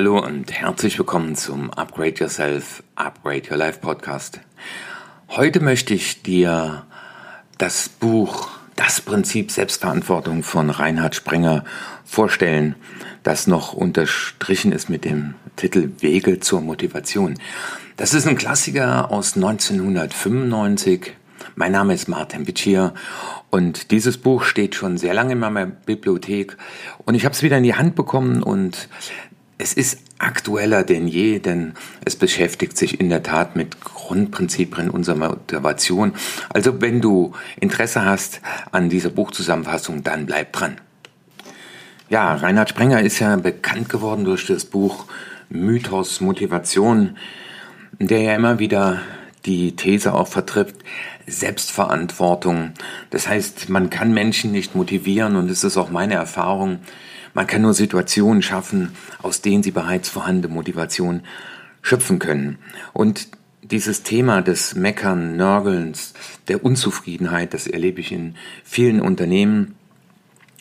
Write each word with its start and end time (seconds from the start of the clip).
Hallo 0.00 0.18
und 0.18 0.50
herzlich 0.50 0.98
willkommen 0.98 1.36
zum 1.36 1.70
Upgrade 1.72 2.14
Yourself, 2.20 2.82
Upgrade 2.94 3.42
Your 3.50 3.58
Life 3.58 3.80
Podcast. 3.80 4.40
Heute 5.28 5.60
möchte 5.60 5.92
ich 5.92 6.22
dir 6.22 6.86
das 7.58 7.90
Buch 7.90 8.48
Das 8.76 9.02
Prinzip 9.02 9.50
Selbstverantwortung 9.50 10.42
von 10.42 10.70
Reinhard 10.70 11.14
Sprenger 11.16 11.66
vorstellen, 12.06 12.76
das 13.24 13.46
noch 13.46 13.74
unterstrichen 13.74 14.72
ist 14.72 14.88
mit 14.88 15.04
dem 15.04 15.34
Titel 15.56 15.90
Wege 15.98 16.40
zur 16.40 16.62
Motivation. 16.62 17.38
Das 17.98 18.14
ist 18.14 18.26
ein 18.26 18.38
Klassiker 18.38 19.10
aus 19.10 19.36
1995. 19.36 21.12
Mein 21.56 21.72
Name 21.72 21.92
ist 21.92 22.08
Martin 22.08 22.46
Witschier 22.46 22.94
und 23.50 23.90
dieses 23.90 24.16
Buch 24.16 24.44
steht 24.44 24.74
schon 24.74 24.96
sehr 24.96 25.12
lange 25.12 25.32
in 25.32 25.40
meiner 25.40 25.66
Bibliothek 25.66 26.56
und 27.04 27.14
ich 27.14 27.26
habe 27.26 27.34
es 27.34 27.42
wieder 27.42 27.58
in 27.58 27.64
die 27.64 27.74
Hand 27.74 27.96
bekommen 27.96 28.42
und 28.42 28.88
es 29.60 29.74
ist 29.74 29.98
aktueller 30.18 30.84
denn 30.84 31.06
je, 31.06 31.38
denn 31.38 31.74
es 32.04 32.16
beschäftigt 32.16 32.76
sich 32.78 32.98
in 32.98 33.10
der 33.10 33.22
Tat 33.22 33.56
mit 33.56 33.80
Grundprinzipien 33.82 34.88
unserer 34.88 35.16
Motivation. 35.16 36.14
Also 36.48 36.80
wenn 36.80 37.00
du 37.00 37.32
Interesse 37.60 38.04
hast 38.04 38.40
an 38.72 38.88
dieser 38.88 39.10
Buchzusammenfassung, 39.10 40.02
dann 40.02 40.26
bleib 40.26 40.52
dran. 40.54 40.78
Ja, 42.08 42.34
Reinhard 42.34 42.70
Sprenger 42.70 43.02
ist 43.02 43.18
ja 43.18 43.36
bekannt 43.36 43.88
geworden 43.88 44.24
durch 44.24 44.46
das 44.46 44.64
Buch 44.64 45.06
Mythos 45.50 46.20
Motivation, 46.20 47.16
der 47.98 48.22
ja 48.22 48.34
immer 48.34 48.58
wieder 48.58 49.00
die 49.44 49.76
These 49.76 50.14
auch 50.14 50.28
vertritt, 50.28 50.74
Selbstverantwortung. 51.26 52.72
Das 53.10 53.28
heißt, 53.28 53.68
man 53.68 53.90
kann 53.90 54.12
Menschen 54.12 54.52
nicht 54.52 54.74
motivieren 54.74 55.36
und 55.36 55.50
es 55.50 55.64
ist 55.64 55.76
auch 55.76 55.90
meine 55.90 56.14
Erfahrung, 56.14 56.80
man 57.34 57.46
kann 57.46 57.62
nur 57.62 57.74
Situationen 57.74 58.42
schaffen, 58.42 58.92
aus 59.22 59.40
denen 59.40 59.62
sie 59.62 59.70
bereits 59.70 60.08
vorhandene 60.08 60.52
Motivation 60.52 61.22
schöpfen 61.82 62.18
können. 62.18 62.58
Und 62.92 63.28
dieses 63.62 64.02
Thema 64.02 64.42
des 64.42 64.74
Meckern, 64.74 65.36
Nörgelns, 65.36 66.14
der 66.48 66.64
Unzufriedenheit, 66.64 67.54
das 67.54 67.66
erlebe 67.66 68.00
ich 68.00 68.12
in 68.12 68.34
vielen 68.64 69.00
Unternehmen. 69.00 69.76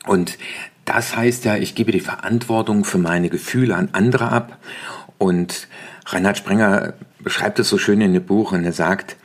Und 0.06 0.38
das 0.86 1.16
heißt 1.16 1.46
ja, 1.46 1.56
ich 1.56 1.76
gebe 1.76 1.92
die 1.92 2.00
Verantwortung 2.00 2.86
für 2.86 2.98
meine 2.98 3.30
Gefühle 3.30 3.76
an 3.76 3.90
andere 3.94 4.32
ab. 4.32 4.58
Und 5.18 5.68
Reinhard 6.06 6.38
Sprenger 6.38 6.94
beschreibt 7.20 7.60
es 7.60 7.70
so 7.70 7.78
schön 7.78 8.02
in 8.02 8.14
dem 8.14 8.24
Buch 8.24 8.52
und 8.52 8.64
er 8.64 8.74
sagt, 8.74 9.18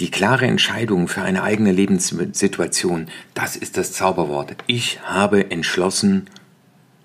die 0.00 0.10
klare 0.10 0.46
Entscheidung 0.46 1.06
für 1.06 1.22
eine 1.22 1.42
eigene 1.42 1.72
Lebenssituation, 1.72 3.08
das 3.34 3.56
ist 3.56 3.76
das 3.76 3.92
Zauberwort. 3.92 4.56
Ich 4.66 5.00
habe 5.02 5.50
entschlossen, 5.50 6.26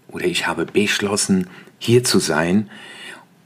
oder 0.10 0.26
ich 0.26 0.48
habe 0.48 0.66
beschlossen, 0.66 1.48
hier 1.80 2.04
zu 2.04 2.20
sein. 2.20 2.70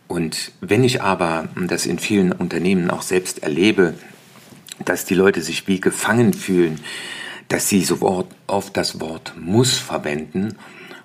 Und 0.08 0.52
wenn 0.62 0.84
ich 0.84 1.02
aber 1.02 1.48
das 1.56 1.86
in 1.86 2.00
vielen 2.00 2.32
Unternehmen 2.32 2.90
auch 2.90 3.02
selbst 3.02 3.44
erlebe, 3.44 3.94
dass 4.86 5.06
die 5.06 5.16
Leute 5.16 5.42
sich 5.42 5.68
wie 5.68 5.80
gefangen 5.80 6.34
fühlen, 6.34 6.80
dass 7.48 7.68
sie 7.68 7.84
so 7.84 8.26
oft 8.48 8.78
das 8.78 9.00
Wort 9.00 9.34
muss 9.38 9.78
verwenden. 9.78 10.58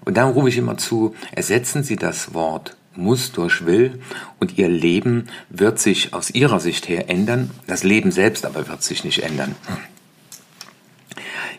Und 0.04 0.16
dann 0.16 0.30
rufe 0.30 0.48
ich 0.48 0.56
immer 0.56 0.78
zu, 0.78 1.14
ersetzen 1.32 1.82
Sie 1.82 1.96
das 1.96 2.32
Wort 2.34 2.76
muss 2.94 3.32
durch 3.32 3.66
will 3.66 4.00
und 4.38 4.56
Ihr 4.56 4.68
Leben 4.68 5.26
wird 5.50 5.78
sich 5.78 6.14
aus 6.14 6.30
Ihrer 6.30 6.60
Sicht 6.60 6.88
her 6.88 7.10
ändern. 7.10 7.50
Das 7.66 7.82
Leben 7.82 8.10
selbst 8.10 8.46
aber 8.46 8.68
wird 8.68 8.82
sich 8.82 9.04
nicht 9.04 9.22
ändern. 9.22 9.54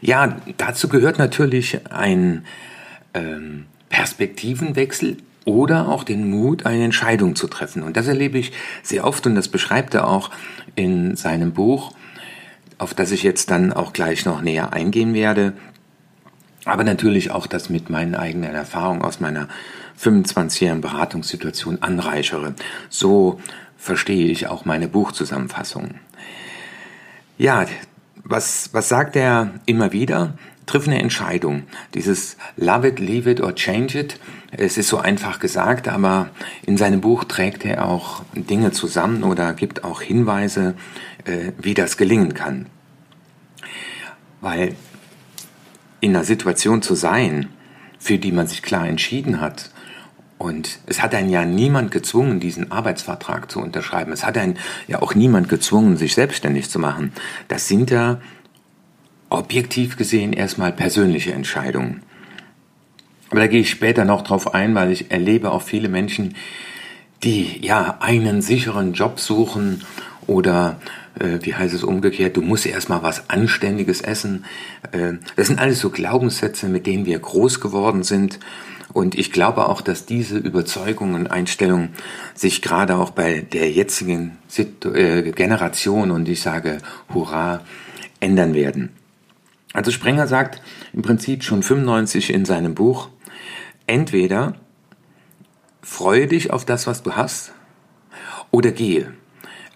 Ja, 0.01 0.37
dazu 0.57 0.87
gehört 0.87 1.17
natürlich 1.17 1.91
ein 1.91 2.45
ähm, 3.13 3.65
Perspektivenwechsel 3.89 5.17
oder 5.45 5.87
auch 5.87 6.03
den 6.03 6.29
Mut, 6.29 6.65
eine 6.65 6.83
Entscheidung 6.83 7.35
zu 7.35 7.47
treffen. 7.47 7.83
Und 7.83 7.95
das 7.95 8.07
erlebe 8.07 8.37
ich 8.37 8.51
sehr 8.83 9.05
oft 9.05 9.25
und 9.25 9.35
das 9.35 9.47
beschreibt 9.47 9.93
er 9.93 10.07
auch 10.07 10.29
in 10.75 11.15
seinem 11.15 11.53
Buch, 11.53 11.93
auf 12.77 12.93
das 12.93 13.11
ich 13.11 13.23
jetzt 13.23 13.49
dann 13.49 13.71
auch 13.71 13.93
gleich 13.93 14.25
noch 14.25 14.41
näher 14.41 14.73
eingehen 14.73 15.13
werde. 15.13 15.53
Aber 16.65 16.83
natürlich 16.83 17.31
auch 17.31 17.47
das 17.47 17.69
mit 17.69 17.89
meinen 17.89 18.13
eigenen 18.13 18.53
Erfahrungen 18.53 19.01
aus 19.01 19.21
meiner 19.21 19.47
25-jährigen 19.97 20.81
Beratungssituation 20.81 21.81
anreichere. 21.81 22.53
So 22.89 23.39
verstehe 23.77 24.27
ich 24.27 24.47
auch 24.47 24.65
meine 24.65 24.89
Buchzusammenfassung. 24.89 25.91
Ja, 27.37 27.65
was, 28.23 28.73
was 28.73 28.89
sagt 28.89 29.15
er 29.15 29.51
immer 29.65 29.93
wieder? 29.93 30.33
Triff 30.67 30.87
eine 30.87 31.01
Entscheidung. 31.01 31.63
Dieses 31.95 32.37
Love 32.55 32.89
it, 32.89 32.99
leave 32.99 33.29
it 33.29 33.41
or 33.41 33.55
change 33.55 33.97
it. 33.97 34.19
Es 34.51 34.77
ist 34.77 34.89
so 34.89 34.99
einfach 34.99 35.39
gesagt, 35.39 35.87
aber 35.87 36.29
in 36.65 36.77
seinem 36.77 37.01
Buch 37.01 37.23
trägt 37.23 37.65
er 37.65 37.85
auch 37.85 38.23
Dinge 38.35 38.71
zusammen 38.71 39.23
oder 39.23 39.53
gibt 39.53 39.83
auch 39.83 40.01
Hinweise, 40.01 40.75
äh, 41.25 41.51
wie 41.57 41.73
das 41.73 41.97
gelingen 41.97 42.35
kann. 42.35 42.67
Weil 44.39 44.75
in 45.99 46.15
einer 46.15 46.23
Situation 46.23 46.83
zu 46.83 46.93
sein, 46.93 47.49
für 47.97 48.19
die 48.19 48.31
man 48.31 48.45
sich 48.45 48.61
klar 48.61 48.87
entschieden 48.87 49.41
hat, 49.41 49.71
und 50.37 50.77
es 50.85 51.01
hat 51.01 51.15
einen 51.15 51.31
ja 51.31 51.45
niemand 51.45 51.89
gezwungen, 51.89 52.39
diesen 52.39 52.71
Arbeitsvertrag 52.71 53.49
zu 53.49 53.59
unterschreiben. 53.59 54.11
Es 54.11 54.23
hat 54.23 54.37
einen 54.37 54.59
ja 54.87 55.01
auch 55.01 55.15
niemand 55.15 55.49
gezwungen, 55.49 55.97
sich 55.97 56.13
selbstständig 56.13 56.69
zu 56.69 56.77
machen. 56.77 57.11
Das 57.47 57.67
sind 57.67 57.89
ja 57.89 58.21
objektiv 59.29 59.97
gesehen 59.97 60.33
erstmal 60.33 60.71
persönliche 60.71 61.33
Entscheidungen. 61.33 62.03
Aber 63.29 63.41
da 63.41 63.47
gehe 63.47 63.61
ich 63.61 63.69
später 63.69 64.05
noch 64.05 64.21
drauf 64.21 64.53
ein, 64.53 64.73
weil 64.75 64.91
ich 64.91 65.11
erlebe 65.11 65.51
auch 65.51 65.61
viele 65.61 65.89
Menschen, 65.89 66.35
die 67.23 67.65
ja 67.65 67.97
einen 67.99 68.41
sicheren 68.41 68.93
Job 68.93 69.19
suchen 69.19 69.83
oder 70.27 70.79
äh, 71.19 71.39
wie 71.41 71.55
heißt 71.55 71.73
es 71.73 71.83
umgekehrt, 71.83 72.37
du 72.37 72.41
musst 72.41 72.65
erstmal 72.65 73.03
was 73.03 73.29
Anständiges 73.29 74.01
essen. 74.01 74.45
Äh, 74.91 75.13
das 75.35 75.47
sind 75.47 75.59
alles 75.59 75.79
so 75.79 75.89
Glaubenssätze, 75.89 76.67
mit 76.67 76.85
denen 76.85 77.05
wir 77.05 77.19
groß 77.19 77.59
geworden 77.59 78.03
sind. 78.03 78.39
Und 78.93 79.15
ich 79.15 79.31
glaube 79.31 79.67
auch, 79.67 79.81
dass 79.81 80.05
diese 80.05 80.37
Überzeugungen 80.37 81.15
und 81.15 81.27
Einstellungen 81.27 81.89
sich 82.33 82.61
gerade 82.61 82.95
auch 82.95 83.11
bei 83.11 83.41
der 83.41 83.71
jetzigen 83.71 84.37
äh, 84.57 85.31
Generation, 85.31 86.11
und 86.11 86.29
ich 86.29 86.41
sage 86.41 86.79
Hurra, 87.13 87.61
ändern 88.19 88.53
werden. 88.53 88.96
Also 89.77 89.91
Sprenger 89.91 90.25
sagt 90.25 90.59
im 90.91 91.03
Prinzip 91.03 91.43
schon 91.43 91.61
95 91.61 92.33
in 92.33 92.45
seinem 92.45 92.73
Buch, 92.73 93.09
entweder 93.85 94.55
freue 95.83 96.25
dich 96.25 96.49
auf 96.51 96.65
das, 96.65 96.87
was 96.87 97.03
du 97.03 97.11
hast, 97.11 97.51
oder 98.49 98.71
gehe. 98.71 99.13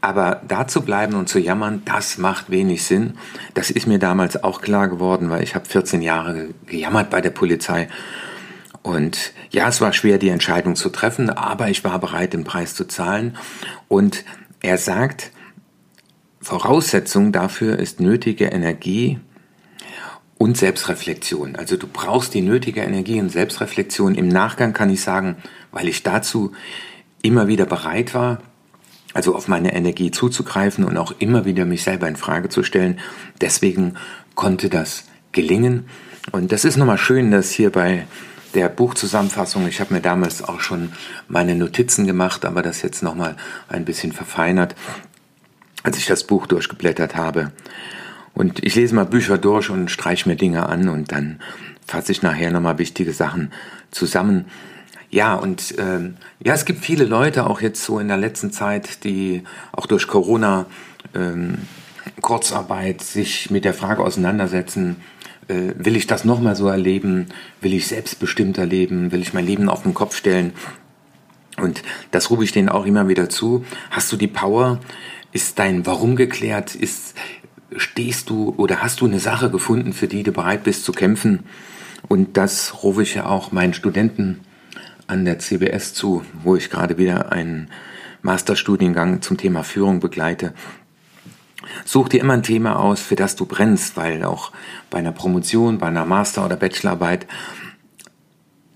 Aber 0.01 0.41
da 0.47 0.65
zu 0.65 0.81
bleiben 0.81 1.13
und 1.13 1.29
zu 1.29 1.37
jammern, 1.37 1.83
das 1.85 2.17
macht 2.17 2.49
wenig 2.49 2.83
Sinn. 2.83 3.13
Das 3.53 3.69
ist 3.69 3.85
mir 3.85 3.99
damals 3.99 4.43
auch 4.43 4.61
klar 4.61 4.87
geworden, 4.87 5.29
weil 5.29 5.43
ich 5.43 5.53
habe 5.53 5.65
14 5.65 6.01
Jahre 6.01 6.47
gejammert 6.65 7.11
bei 7.11 7.21
der 7.21 7.29
Polizei. 7.29 7.87
Und 8.81 9.33
ja, 9.51 9.67
es 9.67 9.81
war 9.81 9.93
schwer, 9.93 10.17
die 10.17 10.29
Entscheidung 10.29 10.75
zu 10.75 10.89
treffen, 10.89 11.29
aber 11.29 11.69
ich 11.69 11.83
war 11.83 11.99
bereit, 11.99 12.33
den 12.33 12.43
Preis 12.43 12.73
zu 12.73 12.85
zahlen. 12.85 13.37
Und 13.87 14.25
er 14.61 14.79
sagt, 14.79 15.29
Voraussetzung 16.39 17.31
dafür 17.31 17.77
ist 17.77 17.99
nötige 17.99 18.45
Energie, 18.45 19.19
und 20.41 20.57
Selbstreflexion. 20.57 21.55
Also 21.55 21.77
du 21.77 21.85
brauchst 21.85 22.33
die 22.33 22.41
nötige 22.41 22.81
Energie 22.81 23.19
und 23.19 23.29
Selbstreflexion. 23.29 24.15
Im 24.15 24.27
Nachgang 24.27 24.73
kann 24.73 24.89
ich 24.89 25.03
sagen, 25.03 25.35
weil 25.71 25.87
ich 25.87 26.01
dazu 26.01 26.53
immer 27.21 27.47
wieder 27.47 27.67
bereit 27.67 28.15
war, 28.15 28.41
also 29.13 29.35
auf 29.35 29.47
meine 29.47 29.75
Energie 29.75 30.09
zuzugreifen 30.09 30.83
und 30.83 30.97
auch 30.97 31.13
immer 31.19 31.45
wieder 31.45 31.65
mich 31.65 31.83
selber 31.83 32.07
in 32.07 32.15
Frage 32.15 32.49
zu 32.49 32.63
stellen. 32.63 32.99
Deswegen 33.39 33.97
konnte 34.33 34.69
das 34.69 35.03
gelingen. 35.31 35.85
Und 36.31 36.51
das 36.51 36.65
ist 36.65 36.75
nochmal 36.75 36.97
schön, 36.97 37.29
dass 37.29 37.51
hier 37.51 37.71
bei 37.71 38.07
der 38.55 38.67
Buchzusammenfassung, 38.67 39.67
ich 39.67 39.79
habe 39.79 39.93
mir 39.93 40.01
damals 40.01 40.43
auch 40.43 40.59
schon 40.59 40.91
meine 41.27 41.53
Notizen 41.53 42.07
gemacht, 42.07 42.45
aber 42.45 42.63
das 42.63 42.81
jetzt 42.81 43.03
nochmal 43.03 43.37
ein 43.69 43.85
bisschen 43.85 44.11
verfeinert, 44.11 44.73
als 45.83 45.99
ich 45.99 46.07
das 46.07 46.23
Buch 46.23 46.47
durchgeblättert 46.47 47.15
habe. 47.15 47.51
Und 48.33 48.63
ich 48.63 48.75
lese 48.75 48.95
mal 48.95 49.05
Bücher 49.05 49.37
durch 49.37 49.69
und 49.69 49.91
streiche 49.91 50.27
mir 50.27 50.35
Dinge 50.35 50.67
an 50.67 50.89
und 50.89 51.11
dann 51.11 51.39
fasse 51.85 52.11
ich 52.11 52.21
nachher 52.21 52.51
nochmal 52.51 52.77
wichtige 52.77 53.13
Sachen 53.13 53.51
zusammen. 53.91 54.45
Ja, 55.09 55.35
und 55.35 55.75
ähm, 55.77 56.15
ja, 56.41 56.53
es 56.53 56.63
gibt 56.63 56.85
viele 56.85 57.03
Leute 57.03 57.45
auch 57.45 57.59
jetzt 57.59 57.83
so 57.83 57.99
in 57.99 58.07
der 58.07 58.17
letzten 58.17 58.51
Zeit, 58.51 59.03
die 59.03 59.43
auch 59.73 59.85
durch 59.85 60.07
Corona 60.07 60.67
ähm, 61.13 61.57
Kurzarbeit 62.21 63.01
sich 63.01 63.51
mit 63.51 63.65
der 63.65 63.73
Frage 63.73 64.03
auseinandersetzen, 64.03 64.97
äh, 65.47 65.73
will 65.75 65.97
ich 65.97 66.07
das 66.07 66.23
nochmal 66.23 66.55
so 66.55 66.67
erleben? 66.67 67.27
Will 67.59 67.73
ich 67.73 67.87
selbstbestimmt 67.87 68.57
erleben? 68.57 69.11
Will 69.11 69.21
ich 69.21 69.33
mein 69.33 69.45
Leben 69.45 69.69
auf 69.69 69.83
den 69.83 69.93
Kopf 69.93 70.15
stellen? 70.15 70.53
Und 71.57 71.83
das 72.11 72.29
rufe 72.29 72.43
ich 72.43 72.53
denen 72.53 72.69
auch 72.69 72.85
immer 72.85 73.07
wieder 73.07 73.29
zu. 73.29 73.65
Hast 73.89 74.11
du 74.11 74.17
die 74.17 74.27
Power? 74.27 74.79
Ist 75.33 75.59
dein 75.59 75.85
Warum 75.85 76.15
geklärt? 76.15 76.75
Ist, 76.75 77.15
stehst 77.77 78.29
du 78.29 78.53
oder 78.57 78.81
hast 78.81 79.01
du 79.01 79.05
eine 79.05 79.19
Sache 79.19 79.49
gefunden, 79.49 79.93
für 79.93 80.07
die 80.07 80.23
du 80.23 80.31
bereit 80.31 80.63
bist 80.63 80.83
zu 80.83 80.91
kämpfen? 80.91 81.41
Und 82.07 82.37
das 82.37 82.83
rufe 82.83 83.03
ich 83.03 83.15
ja 83.15 83.25
auch 83.25 83.51
meinen 83.51 83.73
Studenten 83.73 84.41
an 85.07 85.25
der 85.25 85.39
CBS 85.39 85.93
zu, 85.93 86.23
wo 86.43 86.55
ich 86.55 86.69
gerade 86.69 86.97
wieder 86.97 87.31
einen 87.31 87.69
Masterstudiengang 88.21 89.21
zum 89.21 89.37
Thema 89.37 89.63
Führung 89.63 89.99
begleite. 89.99 90.53
Such 91.85 92.09
dir 92.09 92.21
immer 92.21 92.33
ein 92.33 92.43
Thema 92.43 92.79
aus, 92.79 93.01
für 93.01 93.15
das 93.15 93.35
du 93.35 93.45
brennst, 93.45 93.97
weil 93.97 94.23
auch 94.23 94.51
bei 94.89 94.99
einer 94.99 95.11
Promotion, 95.11 95.77
bei 95.77 95.87
einer 95.87 96.05
Master- 96.05 96.45
oder 96.45 96.55
Bachelorarbeit 96.55 97.27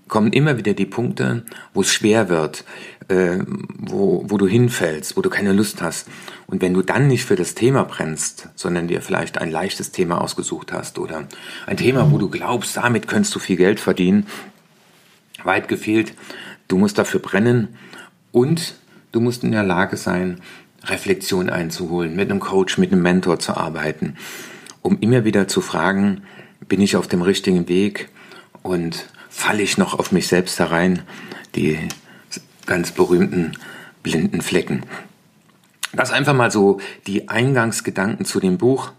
kommen 0.08 0.32
immer 0.32 0.56
wieder 0.56 0.74
die 0.74 0.86
Punkte, 0.86 1.44
wo 1.74 1.80
es 1.80 1.92
schwer 1.92 2.28
wird, 2.28 2.64
äh, 3.08 3.38
wo, 3.78 4.24
wo 4.28 4.38
du 4.38 4.46
hinfällst, 4.46 5.16
wo 5.16 5.22
du 5.22 5.30
keine 5.30 5.52
Lust 5.52 5.82
hast. 5.82 6.08
Und 6.46 6.62
wenn 6.62 6.74
du 6.74 6.82
dann 6.82 7.08
nicht 7.08 7.24
für 7.24 7.36
das 7.36 7.54
Thema 7.54 7.84
brennst, 7.84 8.48
sondern 8.54 8.88
dir 8.88 9.02
vielleicht 9.02 9.38
ein 9.38 9.50
leichtes 9.50 9.90
Thema 9.90 10.20
ausgesucht 10.20 10.72
hast 10.72 10.98
oder 10.98 11.24
ein 11.66 11.76
Thema, 11.76 12.10
wo 12.10 12.18
du 12.18 12.28
glaubst, 12.28 12.76
damit 12.76 13.08
könntest 13.08 13.34
du 13.34 13.38
viel 13.38 13.56
Geld 13.56 13.80
verdienen, 13.80 14.26
weit 15.44 15.68
gefehlt, 15.68 16.14
du 16.68 16.78
musst 16.78 16.98
dafür 16.98 17.20
brennen 17.20 17.76
und 18.32 18.74
du 19.12 19.20
musst 19.20 19.44
in 19.44 19.52
der 19.52 19.64
Lage 19.64 19.96
sein, 19.96 20.40
Reflexion 20.84 21.50
einzuholen, 21.50 22.14
mit 22.14 22.30
einem 22.30 22.40
Coach, 22.40 22.78
mit 22.78 22.92
einem 22.92 23.02
Mentor 23.02 23.38
zu 23.38 23.56
arbeiten, 23.56 24.16
um 24.82 24.98
immer 25.00 25.24
wieder 25.24 25.48
zu 25.48 25.60
fragen, 25.60 26.22
bin 26.68 26.80
ich 26.80 26.96
auf 26.96 27.08
dem 27.08 27.22
richtigen 27.22 27.68
Weg 27.68 28.08
und 28.62 29.06
falle 29.36 29.62
ich 29.62 29.76
noch 29.76 29.98
auf 29.98 30.12
mich 30.12 30.28
selbst 30.28 30.58
herein, 30.58 31.02
die 31.54 31.78
ganz 32.64 32.90
berühmten 32.90 33.52
blinden 34.02 34.40
Flecken. 34.40 34.84
Das 35.92 36.10
einfach 36.10 36.32
mal 36.32 36.50
so 36.50 36.80
die 37.06 37.28
Eingangsgedanken 37.28 38.24
zu 38.24 38.40
dem 38.40 38.56
Buch. 38.56 38.92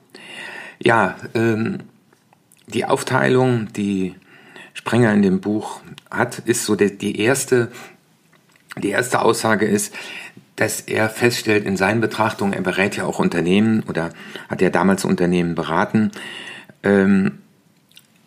Ja, 0.79 1.15
ähm, 1.33 1.79
die 2.67 2.85
Aufteilung, 2.85 3.73
die 3.73 4.13
Sprenger 4.73 5.11
in 5.11 5.23
dem 5.23 5.41
Buch 5.41 5.81
hat, 6.11 6.39
ist 6.39 6.65
so 6.65 6.75
die, 6.75 6.95
die 6.95 7.19
erste, 7.19 7.71
die 8.77 8.89
erste 8.89 9.23
Aussage 9.23 9.65
ist, 9.65 9.93
dass 10.55 10.81
er 10.81 11.09
feststellt 11.09 11.65
in 11.65 11.77
seinen 11.77 11.99
Betrachtungen, 11.99 12.53
er 12.53 12.61
berät 12.61 12.95
ja 12.95 13.05
auch 13.05 13.17
Unternehmen 13.17 13.83
oder 13.89 14.11
hat 14.49 14.61
ja 14.61 14.69
damals 14.69 15.03
Unternehmen 15.03 15.55
beraten, 15.55 16.11
ähm, 16.83 17.39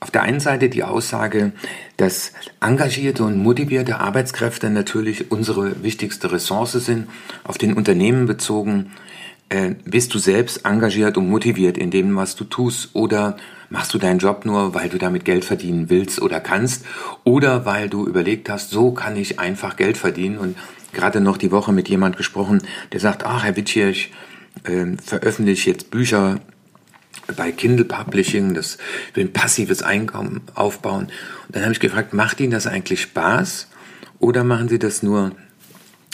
auf 0.01 0.11
der 0.11 0.23
einen 0.23 0.41
Seite 0.41 0.71
die 0.71 0.83
Aussage, 0.83 1.53
dass 1.99 2.33
engagierte 2.61 3.23
und 3.23 3.37
motivierte 3.37 4.01
Arbeitskräfte 4.01 4.71
natürlich 4.71 5.31
unsere 5.31 5.83
wichtigste 5.83 6.33
Ressource 6.33 6.73
sind. 6.73 7.09
Auf 7.45 7.59
den 7.59 7.75
Unternehmen 7.75 8.27
bezogen, 8.27 8.93
äh, 9.51 9.75
bist 9.85 10.15
du 10.15 10.19
selbst 10.19 10.65
engagiert 10.65 11.19
und 11.19 11.29
motiviert 11.29 11.77
in 11.77 11.91
dem, 11.91 12.17
was 12.17 12.35
du 12.35 12.45
tust? 12.45 12.91
Oder 12.95 13.37
machst 13.69 13.93
du 13.93 13.99
deinen 13.99 14.19
Job 14.19 14.47
nur, 14.47 14.75
weil 14.75 14.89
du 14.89 14.97
damit 14.97 15.27
Geld 15.27 15.45
verdienen 15.45 15.91
willst 15.91 16.23
oder 16.23 16.41
kannst? 16.41 16.87
Oder 17.25 17.67
weil 17.67 17.91
du 17.91 18.07
überlegt 18.07 18.49
hast, 18.49 18.71
so 18.71 18.93
kann 18.93 19.17
ich 19.17 19.39
einfach 19.39 19.77
Geld 19.77 19.99
verdienen? 19.99 20.39
Und 20.39 20.57
gerade 20.95 21.21
noch 21.21 21.37
die 21.37 21.51
Woche 21.51 21.73
mit 21.73 21.91
jemand 21.91 22.17
gesprochen, 22.17 22.63
der 22.93 23.01
sagt, 23.01 23.27
ach, 23.27 23.45
Herr 23.45 23.57
Witsch, 23.57 23.77
ich 23.77 24.13
äh, 24.65 24.97
veröffentliche 25.05 25.71
jetzt 25.71 25.91
Bücher 25.91 26.41
bei 27.37 27.53
Kindle 27.53 27.85
Publishing, 27.85 28.55
das 28.55 28.79
will 29.15 29.25
ein 29.25 29.33
passives 29.33 29.83
Einkommen 29.83 30.43
aufbauen. 30.55 31.05
Und 31.47 31.57
dann 31.57 31.63
habe 31.63 31.73
ich 31.73 31.81
gefragt, 31.81 32.13
macht 32.13 32.41
Ihnen 32.41 32.51
das 32.51 32.67
eigentlich 32.67 33.03
Spaß 33.03 33.69
oder 34.19 34.45
machen 34.45 34.69
Sie 34.69 34.79
das 34.79 35.03
nur, 35.03 35.33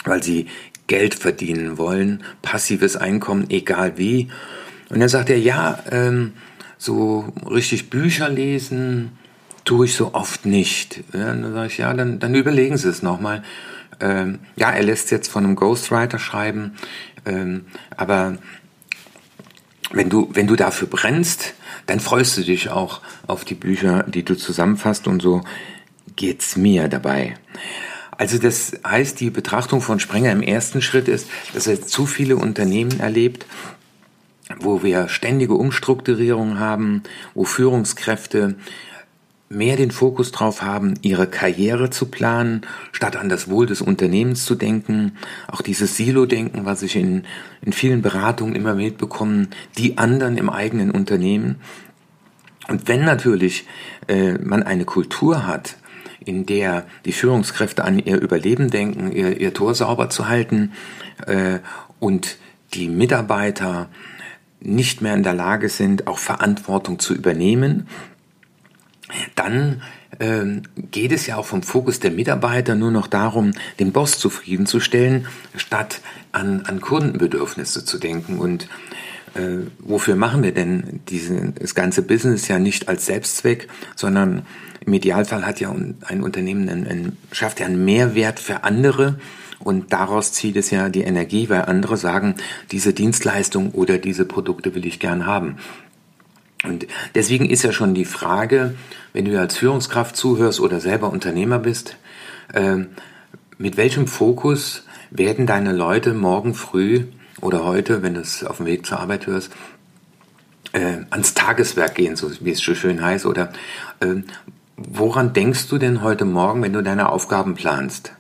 weil 0.05 0.23
Sie 0.23 0.47
Geld 0.87 1.15
verdienen 1.15 1.79
wollen, 1.79 2.23
passives 2.43 2.97
Einkommen, 2.97 3.47
egal 3.51 3.99
wie? 3.99 4.29
Und 4.89 5.01
dann 5.01 5.09
sagt 5.09 5.31
er, 5.31 5.39
ja, 5.39 5.83
ähm, 5.91 6.33
so 6.79 7.33
richtig 7.51 7.91
Bücher 7.91 8.29
lesen 8.29 9.13
tue 9.65 9.87
ich 9.87 9.95
so 9.97 10.15
oft 10.15 10.47
nicht. 10.47 11.03
Ja, 11.13 11.27
dann 11.27 11.53
sage 11.53 11.67
ich, 11.67 11.79
ja, 11.79 11.93
dann, 11.93 12.21
dann 12.21 12.35
überlegen 12.35 12.77
Sie 12.77 12.89
es 12.89 13.03
nochmal. 13.03 13.43
Ähm, 13.99 14.39
ja, 14.57 14.71
er 14.71 14.83
lässt 14.83 15.11
jetzt 15.11 15.29
von 15.29 15.45
einem 15.45 15.57
Ghostwriter 15.57 16.19
schreiben, 16.19 16.77
ähm, 17.25 17.65
aber 17.97 18.37
wenn 19.93 20.09
du, 20.09 20.29
wenn 20.33 20.47
du 20.47 20.57
dafür 20.57 20.89
brennst, 20.89 21.55
dann 21.87 22.01
freust 22.01 22.37
du 22.37 22.43
dich 22.43 22.71
auch 22.71 23.01
auf 23.27 23.45
die 23.45 23.55
Bücher, 23.55 24.05
die 24.05 24.25
du 24.25 24.37
zusammenfasst 24.37 25.07
und 25.07 25.23
so 25.23 25.43
geht's 26.17 26.57
mir 26.57 26.89
dabei. 26.89 27.37
Also 28.19 28.39
das 28.39 28.73
heißt, 28.87 29.21
die 29.21 29.31
Betrachtung 29.31 29.81
von 29.81 30.01
Sprenger 30.01 30.33
im 30.33 30.43
ersten 30.43 30.81
Schritt 30.81 31.07
ist, 31.09 31.29
dass 31.53 31.67
er 31.67 31.83
zu 31.83 32.07
viele 32.07 32.37
Unternehmen 32.37 32.99
erlebt, 32.99 33.47
wo 34.59 34.83
wir 34.83 35.09
ständige 35.09 35.55
Umstrukturierung 35.55 36.59
haben, 36.59 37.03
wo 37.35 37.45
Führungskräfte 37.45 38.55
mehr 39.49 39.77
den 39.77 39.91
Fokus 39.91 40.33
drauf 40.33 40.63
haben, 40.63 40.95
ihre 41.03 41.27
Karriere 41.27 41.91
zu 41.91 42.07
planen, 42.07 42.63
statt 42.93 43.17
an 43.17 43.29
das 43.29 43.49
Wohl 43.49 43.67
des 43.67 43.81
Unternehmens 43.81 44.45
zu 44.45 44.55
denken. 44.55 45.17
Auch 45.49 45.63
dieses 45.63 45.97
Silo-Denken, 45.97 46.65
was 46.65 46.83
ich 46.83 46.97
in, 46.97 47.25
in 47.63 47.73
vielen 47.73 48.03
Beratungen 48.03 48.57
immer 48.57 48.75
mitbekomme, 48.75 49.49
die 49.79 49.99
anderen 49.99 50.37
im 50.37 50.51
eigenen 50.51 50.91
Unternehmen. 50.91 51.57
Und 52.69 52.89
wenn 52.89 53.05
natürlich 53.05 53.67
äh, 54.09 54.33
man 54.33 54.65
eine 54.65 54.85
Kultur 54.85 55.47
hat, 55.47 55.77
in 56.25 56.45
der 56.45 56.85
die 57.05 57.13
Führungskräfte 57.13 57.85
an 57.85 58.01
ihr 58.01 58.21
Überleben 58.21 58.71
denken, 58.71 59.13
ihr, 59.13 59.41
ihr 59.41 59.55
Tor 59.55 59.75
sauber 59.75 60.11
zu 60.11 60.27
halten 60.27 60.73
äh, 61.27 61.61
und 62.01 62.39
die 62.75 62.89
Mitarbeiter 62.89 63.89
nicht 64.61 65.03
mehr 65.03 65.15
in 65.15 65.23
der 65.23 65.35
Lage 65.35 65.69
sind, 65.69 66.09
auch 66.09 66.19
Verantwortung 66.19 66.99
zu 66.99 67.15
übernehmen, 67.15 67.87
dann 69.35 69.83
ähm, 70.19 70.63
geht 70.91 71.13
es 71.13 71.27
ja 71.27 71.37
auch 71.37 71.47
vom 71.47 71.63
Fokus 71.63 72.01
der 72.01 72.11
Mitarbeiter 72.11 72.75
nur 72.75 72.91
noch 72.91 73.07
darum, 73.07 73.53
den 73.79 73.93
Boss 73.93 74.19
zufriedenzustellen, 74.19 75.27
statt 75.57 76.01
an, 76.33 76.63
an 76.67 76.81
Kundenbedürfnisse 76.81 77.85
zu 77.85 77.99
denken. 77.99 78.39
Und 78.39 78.69
äh, 79.35 79.67
wofür 79.79 80.17
machen 80.17 80.43
wir 80.43 80.53
denn 80.53 81.01
diese, 81.09 81.53
das 81.59 81.75
ganze 81.75 82.03
Business 82.03 82.49
ja 82.49 82.59
nicht 82.59 82.89
als 82.89 83.07
Selbstzweck, 83.07 83.69
sondern 83.95 84.47
im 84.85 84.93
Idealfall 84.93 85.45
hat 85.45 85.61
ja 85.61 85.71
ein 85.71 86.23
Unternehmen 86.23 86.69
einen, 86.69 86.87
einen, 86.87 87.17
schafft 87.33 87.61
ja 87.61 87.67
einen 87.67 87.85
Mehrwert 87.85 88.39
für 88.41 88.65
andere 88.65 89.19
und 89.59 89.93
daraus 89.93 90.33
zieht 90.33 90.57
es 90.57 90.71
ja 90.71 90.89
die 90.89 91.03
Energie, 91.03 91.49
weil 91.49 91.63
andere 91.63 91.97
sagen, 91.97 92.37
diese 92.71 92.93
Dienstleistung 92.93 93.73
oder 93.73 93.99
diese 93.99 94.25
Produkte 94.25 94.75
will 94.75 94.87
ich 94.87 95.01
gern 95.01 95.27
haben. 95.27 95.57
Und 96.65 96.87
deswegen 97.15 97.49
ist 97.49 97.63
ja 97.63 97.73
schon 97.73 97.95
die 97.95 98.05
Frage, 98.05 98.75
wenn 99.13 99.25
du 99.25 99.39
als 99.39 99.57
Führungskraft 99.57 100.17
zuhörst 100.17 100.61
oder 100.61 100.81
selber 100.81 101.11
Unternehmer 101.11 101.59
bist, 101.59 101.97
äh, 102.53 102.79
mit 103.59 103.77
welchem 103.77 104.07
Fokus 104.07 104.85
werden 105.11 105.47
deine 105.47 105.73
Leute 105.73 106.15
morgen 106.15 106.55
früh 106.55 107.05
oder 107.41 107.65
heute, 107.65 108.03
wenn 108.03 108.15
du 108.15 108.21
es 108.21 108.45
auf 108.45 108.59
dem 108.59 108.67
Weg 108.67 108.87
zur 108.87 109.01
Arbeit 109.01 109.27
hörst, 109.27 109.51
äh, 110.73 110.99
ans 111.11 111.35
Tageswerk 111.35 111.95
gehen, 111.95 112.17
so 112.17 112.31
wie 112.41 112.51
es 112.51 112.59
so 112.59 112.75
schön 112.75 113.03
heißt, 113.03 113.27
oder 113.27 113.53
äh, 114.01 114.17
woran 114.77 115.33
denkst 115.33 115.69
du 115.69 115.79
denn 115.79 116.03
heute 116.03 116.25
Morgen, 116.25 116.63
wenn 116.63 116.73
du 116.73 116.83
deine 116.83 117.11
Aufgaben 117.11 117.55
planst? 117.55 118.13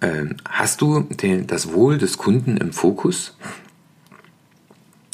Äh, 0.00 0.26
hast 0.48 0.80
du 0.80 1.00
den, 1.00 1.46
das 1.46 1.72
Wohl 1.72 1.98
des 1.98 2.18
Kunden 2.18 2.56
im 2.56 2.72
Fokus? 2.72 3.36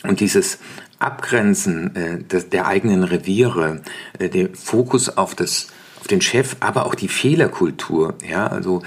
Und 0.03 0.21
dieses 0.21 0.59
Abgrenzen 1.01 1.97
äh, 1.97 2.23
des, 2.23 2.51
der 2.51 2.67
eigenen 2.67 3.03
Reviere, 3.03 3.81
äh, 4.19 4.29
der 4.29 4.51
Fokus 4.55 5.09
auf 5.17 5.35
das, 5.35 5.69
auf 5.99 6.07
den 6.07 6.21
Chef, 6.21 6.57
aber 6.61 6.87
auch 6.87 6.95
die 6.95 7.09
Fehlerkultur. 7.09 8.15
Ja, 8.29 8.47
also 8.47 8.83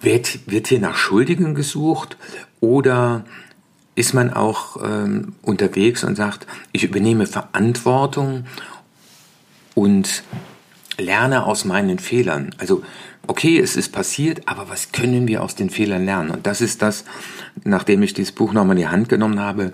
wird, 0.00 0.50
wird 0.50 0.66
hier 0.66 0.80
nach 0.80 0.96
Schuldigen 0.96 1.54
gesucht 1.54 2.16
oder 2.60 3.24
ist 3.94 4.12
man 4.12 4.32
auch 4.32 4.76
ähm, 4.84 5.34
unterwegs 5.42 6.04
und 6.04 6.16
sagt, 6.16 6.46
ich 6.72 6.84
übernehme 6.84 7.26
Verantwortung 7.26 8.44
und 9.74 10.22
lerne 10.98 11.46
aus 11.46 11.64
meinen 11.64 11.98
Fehlern. 11.98 12.54
Also 12.58 12.82
okay, 13.26 13.58
es 13.58 13.76
ist 13.76 13.92
passiert, 13.92 14.42
aber 14.46 14.68
was 14.68 14.92
können 14.92 15.26
wir 15.28 15.42
aus 15.42 15.54
den 15.54 15.70
Fehlern 15.70 16.04
lernen? 16.04 16.30
Und 16.30 16.46
das 16.46 16.60
ist 16.60 16.82
das, 16.82 17.04
nachdem 17.64 18.02
ich 18.02 18.14
dieses 18.14 18.32
Buch 18.32 18.52
nochmal 18.52 18.76
in 18.76 18.82
die 18.82 18.88
Hand 18.88 19.08
genommen 19.08 19.40
habe, 19.40 19.72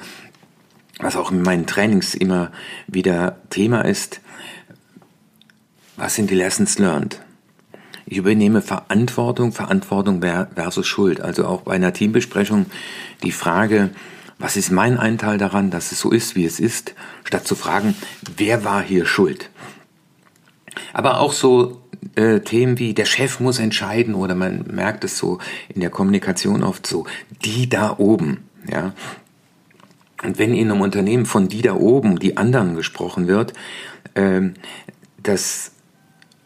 was 0.98 1.16
auch 1.16 1.30
in 1.30 1.42
meinen 1.42 1.66
Trainings 1.66 2.14
immer 2.14 2.52
wieder 2.86 3.38
Thema 3.50 3.84
ist, 3.84 4.20
was 5.96 6.14
sind 6.14 6.30
die 6.30 6.34
Lessons 6.34 6.78
learned? 6.78 7.20
Ich 8.06 8.18
übernehme 8.18 8.62
Verantwortung, 8.62 9.52
Verantwortung 9.52 10.20
versus 10.20 10.86
Schuld. 10.86 11.20
Also 11.20 11.46
auch 11.46 11.62
bei 11.62 11.72
einer 11.72 11.92
Teambesprechung 11.92 12.66
die 13.22 13.32
Frage, 13.32 13.90
was 14.38 14.56
ist 14.56 14.70
mein 14.70 14.98
Einteil 14.98 15.38
daran, 15.38 15.70
dass 15.70 15.92
es 15.92 16.00
so 16.00 16.10
ist, 16.10 16.34
wie 16.34 16.44
es 16.44 16.58
ist, 16.58 16.94
statt 17.24 17.46
zu 17.46 17.54
fragen, 17.54 17.94
wer 18.36 18.64
war 18.64 18.82
hier 18.82 19.06
schuld? 19.06 19.50
Aber 20.92 21.20
auch 21.20 21.32
so 21.32 21.80
äh, 22.16 22.40
Themen 22.40 22.78
wie 22.78 22.94
der 22.94 23.04
Chef 23.04 23.40
muss 23.40 23.58
entscheiden 23.58 24.14
oder 24.14 24.34
man 24.34 24.64
merkt 24.70 25.04
es 25.04 25.16
so 25.16 25.38
in 25.68 25.80
der 25.80 25.90
Kommunikation 25.90 26.64
oft 26.64 26.86
so, 26.86 27.06
die 27.44 27.68
da 27.68 27.94
oben, 27.98 28.48
ja, 28.68 28.92
und 30.22 30.38
wenn 30.38 30.54
in 30.54 30.70
einem 30.70 30.80
Unternehmen 30.80 31.26
von 31.26 31.48
die 31.48 31.62
da 31.62 31.74
oben, 31.74 32.18
die 32.18 32.36
anderen 32.36 32.76
gesprochen 32.76 33.28
wird, 33.28 33.52
ähm, 34.14 34.54
das 35.22 35.72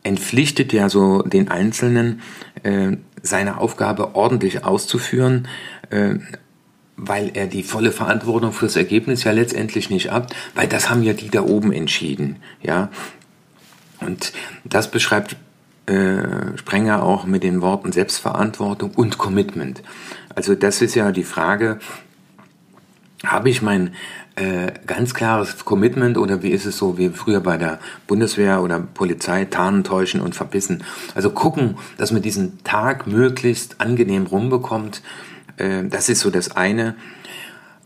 entpflichtet 0.03 0.73
ja 0.73 0.89
so 0.89 1.23
den 1.23 1.49
Einzelnen, 1.49 2.21
äh, 2.63 2.97
seine 3.23 3.59
Aufgabe 3.59 4.15
ordentlich 4.15 4.65
auszuführen, 4.65 5.49
äh, 5.91 6.15
weil 6.97 7.33
er 7.35 7.47
die 7.47 7.63
volle 7.63 7.93
Verantwortung 7.93 8.53
fürs 8.53 8.77
Ergebnis 8.77 9.25
ja 9.25 9.33
letztendlich 9.33 9.91
nicht 9.91 10.11
ab, 10.11 10.33
weil 10.55 10.69
das 10.69 10.89
haben 10.89 11.03
ja 11.03 11.13
die 11.13 11.29
da 11.29 11.43
oben 11.43 11.73
entschieden, 11.73 12.37
ja. 12.63 12.91
Und 14.01 14.33
das 14.65 14.91
beschreibt 14.91 15.37
äh, 15.87 16.57
Sprenger 16.57 17.03
auch 17.03 17.27
mit 17.27 17.43
den 17.43 17.61
Worten 17.63 17.93
Selbstverantwortung 17.93 18.93
und 18.95 19.19
Commitment. 19.19 19.83
Also 20.35 20.55
das 20.55 20.83
ist 20.83 20.95
ja 20.95 21.13
die 21.13 21.23
Frage, 21.23 21.79
habe 23.27 23.51
ich 23.51 23.63
mein 23.63 23.93
äh, 24.37 24.73
ganz 24.87 25.15
klares 25.15 25.65
Commitment 25.65 26.19
oder 26.19 26.43
wie 26.43 26.51
ist 26.51 26.67
es 26.67 26.77
so 26.77 26.99
wie 26.99 27.09
früher 27.11 27.41
bei 27.41 27.57
der 27.57 27.79
Bundeswehr 28.07 28.63
oder 28.63 28.81
Polizei, 28.81 29.47
tarnen, 29.47 29.85
täuschen 29.85 30.21
und 30.21 30.35
verbissen. 30.35 30.85
Also 31.15 31.31
gucken, 31.31 31.77
dass 31.97 32.13
man 32.13 32.23
diesen 32.23 32.63
Tag 32.63 33.07
möglichst 33.07 33.81
angenehm 33.81 34.27
rumbekommt. 34.27 35.03
Äh, 35.57 35.85
das 35.85 36.09
ist 36.09 36.21
so 36.21 36.31
das 36.31 36.55
eine. 36.57 36.95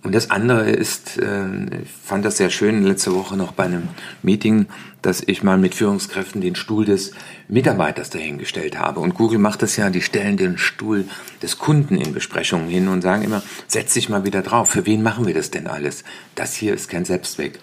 Und 0.02 0.14
das 0.14 0.30
andere 0.30 0.71
ist, 0.71 1.19
äh, 1.19 1.83
ich 1.83 1.90
fand 1.90 2.25
das 2.25 2.38
sehr 2.38 2.49
schön 2.49 2.85
letzte 2.85 3.14
Woche 3.14 3.37
noch 3.37 3.52
bei 3.52 3.64
einem 3.64 3.88
Meeting, 4.23 4.66
dass 5.02 5.23
ich 5.26 5.42
mal 5.42 5.59
mit 5.59 5.75
Führungskräften 5.75 6.40
den 6.40 6.54
Stuhl 6.54 6.87
des 6.87 7.12
Mitarbeiters 7.49 8.09
dahingestellt 8.09 8.78
habe. 8.78 9.00
Und 9.00 9.14
Google 9.14 9.38
macht 9.38 9.61
das 9.62 9.76
ja, 9.76 9.90
die 9.90 10.00
stellen 10.00 10.38
den 10.38 10.57
Stuhl 10.57 11.04
des 11.42 11.59
Kunden 11.59 11.99
in 11.99 12.14
Besprechungen 12.14 12.69
hin 12.69 12.88
und 12.88 13.02
sagen 13.02 13.23
immer, 13.23 13.42
setz 13.66 13.95
dich 13.95 14.09
mal 14.09 14.25
wieder 14.25 14.40
drauf. 14.40 14.71
Für 14.71 14.87
wen 14.87 15.02
machen 15.02 15.26
wir 15.26 15.35
das 15.35 15.50
denn 15.50 15.66
alles? 15.66 16.04
Das 16.35 16.54
hier 16.54 16.73
ist 16.73 16.88
kein 16.88 17.04
Selbstzweck. 17.04 17.59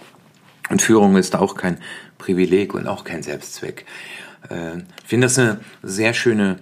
Und 0.69 0.81
Führung 0.81 1.15
ist 1.17 1.35
auch 1.35 1.55
kein 1.55 1.79
Privileg 2.19 2.75
und 2.75 2.87
auch 2.87 3.03
kein 3.03 3.23
Selbstzweck. 3.23 3.85
Äh, 4.49 4.77
ich 4.77 5.07
finde 5.07 5.25
das 5.25 5.39
eine 5.39 5.59
sehr 5.81 6.13
schöne 6.13 6.57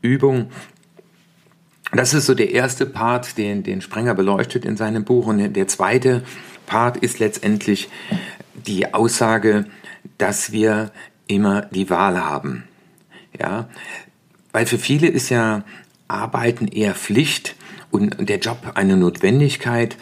Übung, 0.00 0.50
das 1.92 2.14
ist 2.14 2.26
so 2.26 2.34
der 2.34 2.50
erste 2.50 2.86
Part, 2.86 3.38
den, 3.38 3.62
den 3.62 3.80
Sprenger 3.80 4.14
beleuchtet 4.14 4.64
in 4.64 4.76
seinem 4.76 5.04
Buch. 5.04 5.26
Und 5.26 5.54
der 5.54 5.68
zweite 5.68 6.22
Part 6.66 6.98
ist 6.98 7.18
letztendlich 7.18 7.88
die 8.54 8.92
Aussage, 8.92 9.66
dass 10.18 10.52
wir 10.52 10.90
immer 11.26 11.62
die 11.62 11.88
Wahl 11.90 12.22
haben. 12.22 12.64
Ja, 13.38 13.68
weil 14.52 14.66
für 14.66 14.78
viele 14.78 15.06
ist 15.06 15.28
ja 15.30 15.64
Arbeiten 16.08 16.66
eher 16.66 16.94
Pflicht 16.94 17.54
und 17.90 18.28
der 18.28 18.38
Job 18.38 18.72
eine 18.74 18.96
Notwendigkeit, 18.96 19.96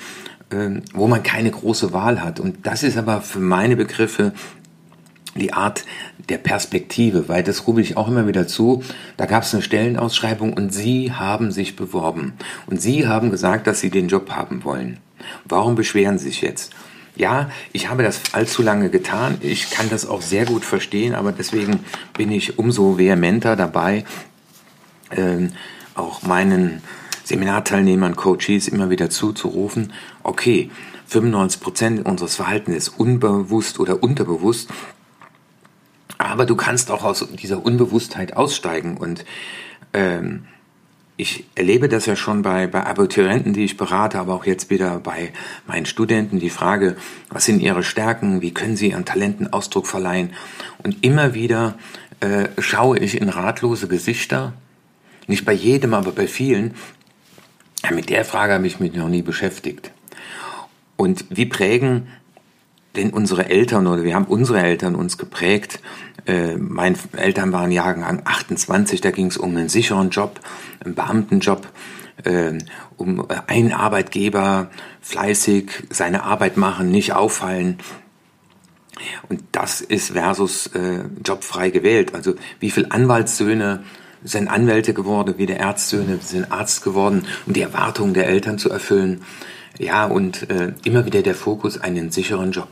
ähm, 0.51 0.83
wo 0.95 1.09
man 1.09 1.23
keine 1.23 1.51
große 1.51 1.93
Wahl 1.93 2.23
hat. 2.23 2.41
Und 2.41 2.67
das 2.67 2.83
ist 2.83 2.97
aber 2.97 3.21
für 3.21 3.41
meine 3.41 3.77
Begriffe 3.77 4.33
die 5.37 5.53
Art 5.53 5.85
der 6.29 6.39
Perspektive, 6.39 7.29
weil 7.29 7.43
das 7.43 7.67
rufe 7.67 7.81
ich 7.81 7.97
auch 7.97 8.09
immer 8.09 8.27
wieder 8.27 8.47
zu. 8.47 8.83
Da 9.17 9.27
gab 9.27 9.43
es 9.43 9.55
eine 9.55 9.63
Stellenausschreibung 9.63 10.53
und 10.53 10.73
Sie 10.73 11.13
haben 11.13 11.53
sich 11.53 11.77
beworben. 11.77 12.35
Und 12.67 12.81
Sie 12.81 13.07
haben 13.07 13.31
gesagt, 13.31 13.67
dass 13.67 13.81
Sie 13.81 13.91
den 13.91 14.09
Job 14.09 14.31
haben 14.31 14.65
wollen. 14.65 14.99
Warum 15.45 15.75
beschweren 15.75 16.19
Sie 16.19 16.29
sich 16.29 16.43
jetzt? 16.43 16.73
Ja, 17.17 17.51
ich 17.73 17.89
habe 17.89 18.03
das 18.03 18.21
allzu 18.33 18.63
lange 18.63 18.91
getan. 18.91 19.39
Ich 19.41 19.71
kann 19.71 19.89
das 19.89 20.07
auch 20.07 20.21
sehr 20.21 20.45
gut 20.45 20.65
verstehen, 20.65 21.15
aber 21.15 21.33
deswegen 21.33 21.81
bin 22.13 22.31
ich 22.31 22.59
umso 22.59 22.99
vehementer 22.99 23.57
dabei, 23.57 24.05
äh, 25.11 25.49
auch 25.95 26.23
meinen 26.23 26.83
Seminarteilnehmern, 27.25 28.17
Coaches 28.17 28.69
immer 28.69 28.91
wieder 28.91 29.09
zuzurufen, 29.11 29.93
okay, 30.23 30.71
95 31.09 31.61
Prozent 31.61 32.07
unseres 32.07 32.37
Verhaltens 32.37 32.77
ist 32.77 32.89
unbewusst 33.01 33.81
oder 33.81 34.03
unterbewusst 34.03 34.69
aber 36.37 36.45
du 36.45 36.55
kannst 36.55 36.91
auch 36.91 37.03
aus 37.03 37.27
dieser 37.33 37.65
Unbewusstheit 37.65 38.37
aussteigen. 38.37 38.99
Und 38.99 39.25
ähm, 39.95 40.45
ich 41.17 41.47
erlebe 41.55 41.89
das 41.89 42.05
ja 42.05 42.15
schon 42.15 42.43
bei, 42.43 42.67
bei 42.67 42.85
Abiturienten, 42.85 43.55
die 43.55 43.65
ich 43.65 43.79
berate, 43.79 44.19
aber 44.19 44.35
auch 44.35 44.45
jetzt 44.45 44.69
wieder 44.69 44.99
bei 44.99 45.33
meinen 45.67 45.87
Studenten 45.87 46.39
die 46.39 46.51
Frage, 46.51 46.97
was 47.31 47.47
sind 47.47 47.61
ihre 47.61 47.83
Stärken, 47.83 48.43
wie 48.43 48.53
können 48.53 48.77
sie 48.77 48.91
ihren 48.91 49.07
Talenten 49.07 49.51
Ausdruck 49.51 49.87
verleihen. 49.87 50.35
Und 50.85 51.03
immer 51.03 51.33
wieder 51.33 51.79
äh, 52.21 52.49
schaue 52.59 52.99
ich 52.99 53.19
in 53.19 53.31
ratlose 53.31 53.89
Gesichter, 53.89 54.53
nicht 55.29 55.47
bei 55.47 55.55
jedem, 55.55 55.95
aber 55.95 56.13
bei 56.13 56.27
vielen. 56.27 56.75
Ja, 57.83 57.93
mit 57.93 58.11
der 58.11 58.27
Frage 58.27 58.53
habe 58.53 58.67
ich 58.67 58.79
mich 58.79 58.93
noch 58.93 59.09
nie 59.09 59.23
beschäftigt. 59.23 59.91
Und 60.97 61.25
wie 61.31 61.47
prägen 61.47 62.09
denn 62.97 63.11
unsere 63.11 63.49
Eltern 63.49 63.87
oder 63.87 64.03
wir 64.03 64.15
haben 64.15 64.25
unsere 64.25 64.61
Eltern 64.61 64.95
uns 64.95 65.19
geprägt. 65.19 65.81
Äh, 66.27 66.57
meine 66.57 66.97
Eltern 67.17 67.53
waren 67.53 67.71
Jahrgang 67.71 68.23
28, 68.25 69.01
da 69.01 69.11
ging 69.11 69.27
es 69.27 69.37
um 69.37 69.57
einen 69.57 69.69
sicheren 69.69 70.11
Job, 70.11 70.41
einen 70.85 70.95
Beamtenjob, 70.95 71.67
äh, 72.25 72.59
um 72.97 73.27
einen 73.47 73.73
Arbeitgeber, 73.73 74.71
fleißig 75.01 75.85
seine 75.91 76.25
Arbeit 76.25 76.57
machen, 76.57 76.91
nicht 76.91 77.13
auffallen. 77.13 77.79
Und 79.29 79.43
das 79.53 79.81
ist 79.81 80.13
versus 80.13 80.69
äh, 80.69 81.05
jobfrei 81.25 81.71
gewählt. 81.71 82.15
Also 82.15 82.35
wie 82.61 82.71
viele 82.71 82.91
Anwaltssöhne 82.91 83.85
sind 84.25 84.49
Anwälte 84.49 84.95
geworden, 84.95 85.35
wie 85.37 85.47
der 85.47 85.61
Ärztsöhne 85.61 86.19
sind 86.21 86.51
Arzt 86.51 86.83
geworden, 86.83 87.27
um 87.47 87.53
die 87.53 87.61
Erwartungen 87.61 88.15
der 88.15 88.27
Eltern 88.27 88.59
zu 88.59 88.71
erfüllen. 88.71 89.23
Ja, 89.79 90.07
und 90.07 90.49
äh, 90.51 90.73
immer 90.85 91.05
wieder 91.05 91.23
der 91.23 91.35
Fokus, 91.35 91.79
einen 91.79 92.11
sicheren 92.11 92.51
Job. 92.51 92.69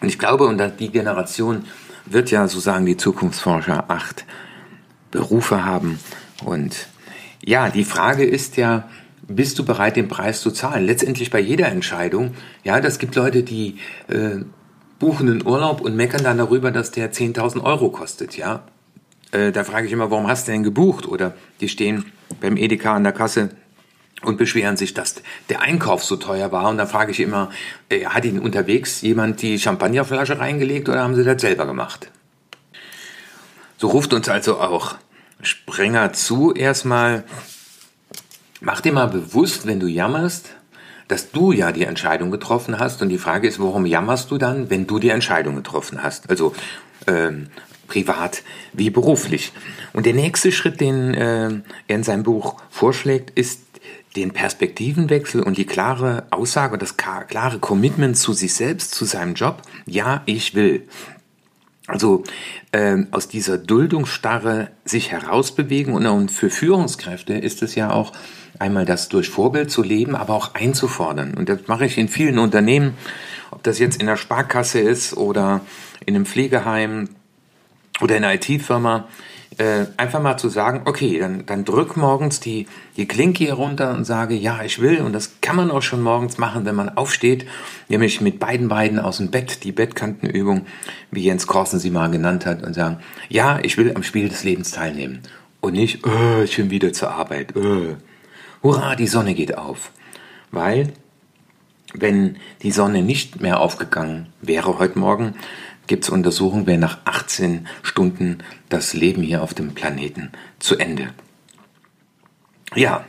Und 0.00 0.08
ich 0.08 0.18
glaube, 0.18 0.44
und 0.46 0.60
die 0.80 0.90
Generation 0.90 1.64
wird 2.06 2.30
ja, 2.30 2.48
so 2.48 2.60
sagen 2.60 2.86
die 2.86 2.96
Zukunftsforscher, 2.96 3.84
acht 3.88 4.24
Berufe 5.10 5.64
haben. 5.64 5.98
Und 6.44 6.88
ja, 7.44 7.70
die 7.70 7.84
Frage 7.84 8.24
ist 8.24 8.56
ja, 8.56 8.88
bist 9.28 9.58
du 9.58 9.64
bereit, 9.64 9.96
den 9.96 10.08
Preis 10.08 10.40
zu 10.40 10.50
zahlen? 10.50 10.84
Letztendlich 10.84 11.30
bei 11.30 11.40
jeder 11.40 11.68
Entscheidung. 11.68 12.34
Ja, 12.64 12.80
das 12.80 12.98
gibt 12.98 13.14
Leute, 13.14 13.42
die 13.42 13.78
äh, 14.08 14.44
buchen 14.98 15.28
einen 15.28 15.46
Urlaub 15.46 15.80
und 15.80 15.96
meckern 15.96 16.24
dann 16.24 16.38
darüber, 16.38 16.70
dass 16.70 16.90
der 16.90 17.12
10.000 17.12 17.62
Euro 17.62 17.90
kostet. 17.90 18.36
Ja, 18.36 18.64
äh, 19.32 19.52
da 19.52 19.64
frage 19.64 19.86
ich 19.86 19.92
immer, 19.92 20.10
warum 20.10 20.28
hast 20.28 20.48
du 20.48 20.52
denn 20.52 20.62
gebucht? 20.62 21.06
Oder 21.06 21.34
die 21.60 21.68
stehen 21.68 22.04
beim 22.40 22.56
Edeka 22.56 22.94
an 22.94 23.04
der 23.04 23.12
Kasse 23.12 23.50
und 24.24 24.36
beschweren 24.38 24.76
sich, 24.76 24.94
dass 24.94 25.16
der 25.48 25.60
Einkauf 25.60 26.04
so 26.04 26.16
teuer 26.16 26.52
war. 26.52 26.68
Und 26.68 26.78
da 26.78 26.86
frage 26.86 27.10
ich 27.10 27.20
immer, 27.20 27.50
äh, 27.88 28.06
hat 28.06 28.24
Ihnen 28.24 28.38
unterwegs 28.38 29.00
jemand 29.02 29.42
die 29.42 29.58
Champagnerflasche 29.58 30.38
reingelegt 30.38 30.88
oder 30.88 31.02
haben 31.02 31.14
Sie 31.14 31.24
das 31.24 31.40
selber 31.40 31.66
gemacht? 31.66 32.10
So 33.78 33.88
ruft 33.88 34.12
uns 34.12 34.28
also 34.28 34.60
auch 34.60 34.94
Sprenger 35.42 36.12
zu 36.12 36.54
erstmal, 36.54 37.24
mach 38.60 38.80
dir 38.80 38.92
mal 38.92 39.08
bewusst, 39.08 39.66
wenn 39.66 39.80
du 39.80 39.88
jammerst, 39.88 40.50
dass 41.08 41.32
du 41.32 41.52
ja 41.52 41.72
die 41.72 41.84
Entscheidung 41.84 42.30
getroffen 42.30 42.78
hast. 42.78 43.02
Und 43.02 43.08
die 43.08 43.18
Frage 43.18 43.48
ist, 43.48 43.58
warum 43.60 43.84
jammerst 43.84 44.30
du 44.30 44.38
dann, 44.38 44.70
wenn 44.70 44.86
du 44.86 44.98
die 44.98 45.10
Entscheidung 45.10 45.56
getroffen 45.56 46.02
hast? 46.02 46.30
Also 46.30 46.54
ähm, 47.08 47.48
privat 47.88 48.42
wie 48.72 48.88
beruflich. 48.88 49.52
Und 49.92 50.06
der 50.06 50.14
nächste 50.14 50.52
Schritt, 50.52 50.80
den 50.80 51.12
äh, 51.12 51.50
er 51.88 51.96
in 51.96 52.02
seinem 52.02 52.22
Buch 52.22 52.56
vorschlägt, 52.70 53.30
ist 53.30 53.60
den 54.16 54.32
Perspektivenwechsel 54.32 55.42
und 55.42 55.56
die 55.56 55.64
klare 55.64 56.24
Aussage, 56.30 56.78
das 56.78 56.96
klare 56.96 57.58
Commitment 57.58 58.16
zu 58.16 58.32
sich 58.32 58.54
selbst, 58.54 58.94
zu 58.94 59.04
seinem 59.04 59.34
Job, 59.34 59.62
ja, 59.86 60.22
ich 60.26 60.54
will. 60.54 60.86
Also 61.86 62.22
äh, 62.70 62.98
aus 63.10 63.28
dieser 63.28 63.58
Duldungsstarre 63.58 64.70
sich 64.84 65.10
herausbewegen 65.10 65.94
und, 65.94 66.06
und 66.06 66.30
für 66.30 66.50
Führungskräfte 66.50 67.34
ist 67.34 67.62
es 67.62 67.74
ja 67.74 67.90
auch 67.90 68.12
einmal 68.58 68.84
das 68.84 69.08
durch 69.08 69.28
Vorbild 69.28 69.70
zu 69.70 69.82
leben, 69.82 70.14
aber 70.14 70.34
auch 70.34 70.54
einzufordern. 70.54 71.34
Und 71.34 71.48
das 71.48 71.66
mache 71.66 71.86
ich 71.86 71.98
in 71.98 72.08
vielen 72.08 72.38
Unternehmen, 72.38 72.94
ob 73.50 73.62
das 73.62 73.78
jetzt 73.78 74.00
in 74.00 74.06
der 74.06 74.16
Sparkasse 74.16 74.78
ist 74.78 75.16
oder 75.16 75.60
in 76.06 76.14
einem 76.14 76.26
Pflegeheim 76.26 77.08
oder 78.00 78.16
in 78.16 78.24
einer 78.24 78.34
IT-Firma 78.34 79.08
äh, 79.58 79.86
einfach 79.96 80.22
mal 80.22 80.36
zu 80.36 80.48
sagen, 80.48 80.82
okay, 80.84 81.18
dann, 81.18 81.46
dann 81.46 81.64
drück 81.64 81.96
morgens 81.96 82.40
die, 82.40 82.66
die 82.96 83.06
Klinke 83.06 83.44
hier 83.44 83.54
runter 83.54 83.92
und 83.94 84.04
sage, 84.04 84.34
ja, 84.34 84.62
ich 84.62 84.80
will. 84.80 85.00
Und 85.00 85.12
das 85.12 85.40
kann 85.40 85.56
man 85.56 85.70
auch 85.70 85.82
schon 85.82 86.02
morgens 86.02 86.38
machen, 86.38 86.64
wenn 86.64 86.74
man 86.74 86.96
aufsteht, 86.96 87.46
nämlich 87.88 88.20
mit 88.20 88.38
beiden 88.38 88.68
Beinen 88.68 88.98
aus 88.98 89.18
dem 89.18 89.30
Bett, 89.30 89.64
die 89.64 89.72
Bettkantenübung, 89.72 90.66
wie 91.10 91.24
Jens 91.24 91.46
Korsen 91.46 91.78
sie 91.78 91.90
mal 91.90 92.10
genannt 92.10 92.46
hat, 92.46 92.62
und 92.62 92.74
sagen, 92.74 92.98
ja, 93.28 93.58
ich 93.62 93.76
will 93.76 93.94
am 93.94 94.02
Spiel 94.02 94.28
des 94.28 94.44
Lebens 94.44 94.70
teilnehmen. 94.70 95.22
Und 95.60 95.74
nicht, 95.74 96.06
oh, 96.06 96.42
ich 96.42 96.56
bin 96.56 96.70
wieder 96.70 96.92
zur 96.92 97.12
Arbeit. 97.12 97.54
Oh. 97.56 97.96
Hurra, 98.62 98.96
die 98.96 99.06
Sonne 99.06 99.34
geht 99.34 99.56
auf. 99.56 99.92
Weil, 100.50 100.92
wenn 101.94 102.36
die 102.62 102.72
Sonne 102.72 103.02
nicht 103.02 103.40
mehr 103.40 103.60
aufgegangen 103.60 104.26
wäre 104.40 104.78
heute 104.78 104.98
Morgen, 104.98 105.34
gibt 105.86 106.04
es 106.04 106.10
Untersuchungen, 106.10 106.66
wäre 106.66 106.78
nach 106.78 106.98
18 107.04 107.66
Stunden 107.82 108.38
das 108.68 108.94
Leben 108.94 109.22
hier 109.22 109.42
auf 109.42 109.54
dem 109.54 109.74
Planeten 109.74 110.30
zu 110.58 110.78
Ende. 110.78 111.12
Ja, 112.74 113.04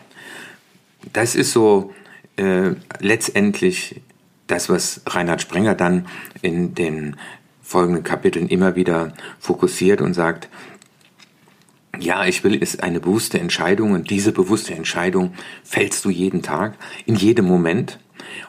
das 1.13 1.36
ist 1.36 1.51
so 1.51 1.94
äh, 2.38 2.72
letztendlich 3.00 4.01
das, 4.48 4.70
was 4.70 5.01
Reinhard 5.08 5.42
Sprenger 5.42 5.75
dann 5.75 6.08
in 6.42 6.75
den 6.75 7.15
folgenden 7.62 8.03
Kapiteln 8.03 8.50
immer 8.50 8.75
wieder 8.75 9.13
fokussiert 9.39 10.01
und 10.01 10.13
sagt, 10.13 10.50
ja, 12.00 12.25
ich 12.25 12.44
will, 12.44 12.56
ist 12.56 12.84
eine 12.84 13.00
bewusste 13.00 13.39
Entscheidung 13.39 13.92
und 13.92 14.10
diese 14.10 14.32
bewusste 14.32 14.74
Entscheidung 14.74 15.34
fällst 15.63 16.03
du 16.06 16.10
jeden 16.10 16.42
Tag, 16.42 16.75
in 17.06 17.15
jedem 17.15 17.46
Moment. 17.46 18.00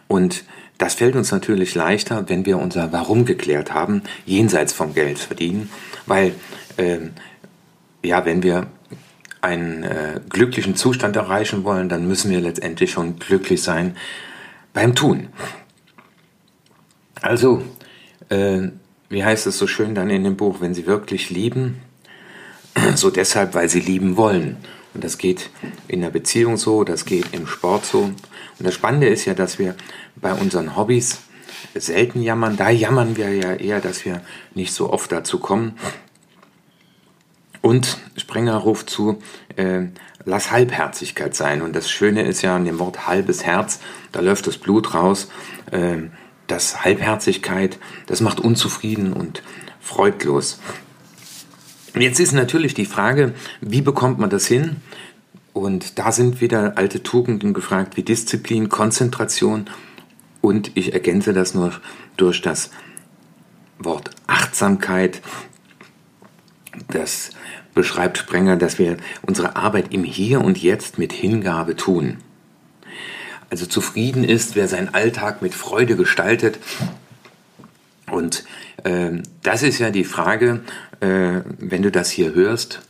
Und 0.08 0.44
das 0.78 0.94
fällt 0.94 1.16
uns 1.16 1.30
natürlich 1.30 1.74
leichter, 1.74 2.28
wenn 2.28 2.46
wir 2.46 2.58
unser 2.58 2.92
Warum 2.92 3.24
geklärt 3.24 3.72
haben, 3.72 4.02
jenseits 4.26 4.72
vom 4.72 4.94
Geld 4.94 5.18
verdienen, 5.18 5.70
weil 6.06 6.34
äh, 6.76 6.98
ja, 8.02 8.24
wenn 8.24 8.42
wir 8.42 8.66
einen 9.40 9.82
äh, 9.82 10.20
glücklichen 10.28 10.74
Zustand 10.74 11.16
erreichen 11.16 11.64
wollen, 11.64 11.88
dann 11.88 12.08
müssen 12.08 12.30
wir 12.30 12.40
letztendlich 12.40 12.90
schon 12.90 13.18
glücklich 13.18 13.62
sein 13.62 13.96
beim 14.72 14.94
Tun. 14.94 15.28
Also, 17.20 17.62
äh, 18.30 18.68
wie 19.08 19.24
heißt 19.24 19.46
es 19.46 19.58
so 19.58 19.66
schön 19.66 19.94
dann 19.94 20.10
in 20.10 20.24
dem 20.24 20.36
Buch, 20.36 20.60
wenn 20.60 20.74
Sie 20.74 20.86
wirklich 20.86 21.30
lieben, 21.30 21.80
so 22.94 23.10
deshalb, 23.10 23.54
weil 23.54 23.68
Sie 23.68 23.80
lieben 23.80 24.16
wollen. 24.16 24.56
Und 24.94 25.02
das 25.04 25.18
geht 25.18 25.50
in 25.88 26.00
der 26.00 26.10
Beziehung 26.10 26.56
so, 26.56 26.84
das 26.84 27.04
geht 27.04 27.26
im 27.32 27.46
Sport 27.46 27.84
so. 27.84 28.02
Und 28.02 28.16
das 28.58 28.74
Spannende 28.74 29.08
ist 29.08 29.24
ja, 29.24 29.34
dass 29.34 29.58
wir 29.58 29.74
bei 30.16 30.32
unseren 30.32 30.76
Hobbys 30.76 31.20
selten 31.74 32.22
jammern. 32.22 32.56
Da 32.56 32.70
jammern 32.70 33.16
wir 33.16 33.34
ja 33.34 33.54
eher, 33.54 33.80
dass 33.80 34.04
wir 34.04 34.22
nicht 34.54 34.72
so 34.72 34.92
oft 34.92 35.10
dazu 35.10 35.38
kommen. 35.38 35.76
Und 37.60 37.98
Sprenger 38.16 38.56
ruft 38.56 38.90
zu, 38.90 39.22
äh, 39.56 39.84
lass 40.24 40.50
Halbherzigkeit 40.50 41.34
sein. 41.34 41.62
Und 41.62 41.74
das 41.74 41.90
Schöne 41.90 42.22
ist 42.22 42.42
ja 42.42 42.54
an 42.54 42.64
dem 42.64 42.78
Wort 42.78 43.06
halbes 43.06 43.44
Herz, 43.44 43.80
da 44.12 44.20
läuft 44.20 44.46
das 44.46 44.58
Blut 44.58 44.94
raus. 44.94 45.28
Äh, 45.70 46.08
das 46.46 46.84
Halbherzigkeit, 46.84 47.78
das 48.06 48.20
macht 48.20 48.38
unzufrieden 48.38 49.14
und 49.14 49.42
freudlos. 49.80 50.60
Jetzt 51.96 52.18
ist 52.18 52.32
natürlich 52.32 52.74
die 52.74 52.86
Frage, 52.86 53.34
wie 53.60 53.80
bekommt 53.80 54.18
man 54.18 54.30
das 54.30 54.46
hin? 54.46 54.76
Und 55.52 55.98
da 55.98 56.10
sind 56.10 56.40
wieder 56.40 56.76
alte 56.76 57.04
Tugenden 57.04 57.54
gefragt 57.54 57.96
wie 57.96 58.02
Disziplin, 58.02 58.68
Konzentration 58.68 59.70
und 60.40 60.72
ich 60.74 60.92
ergänze 60.92 61.32
das 61.32 61.54
nur 61.54 61.72
durch 62.16 62.42
das 62.42 62.70
Wort 63.78 64.10
Achtsamkeit, 64.26 65.22
das 66.88 67.30
beschreibt 67.74 68.18
Sprenger, 68.18 68.56
dass 68.56 68.78
wir 68.78 68.96
unsere 69.22 69.56
Arbeit 69.56 69.92
im 69.94 70.04
Hier 70.04 70.40
und 70.40 70.60
Jetzt 70.60 70.98
mit 70.98 71.12
Hingabe 71.12 71.76
tun. 71.76 72.18
Also 73.50 73.66
zufrieden 73.66 74.24
ist, 74.24 74.56
wer 74.56 74.66
seinen 74.68 74.94
Alltag 74.94 75.40
mit 75.42 75.54
Freude 75.54 75.96
gestaltet. 75.96 76.58
Und 78.10 78.44
äh, 78.84 79.10
das 79.42 79.62
ist 79.62 79.78
ja 79.78 79.90
die 79.90 80.04
Frage, 80.04 80.60
äh, 81.00 81.40
wenn 81.58 81.82
du 81.82 81.90
das 81.90 82.10
hier 82.10 82.34
hörst, 82.34 82.82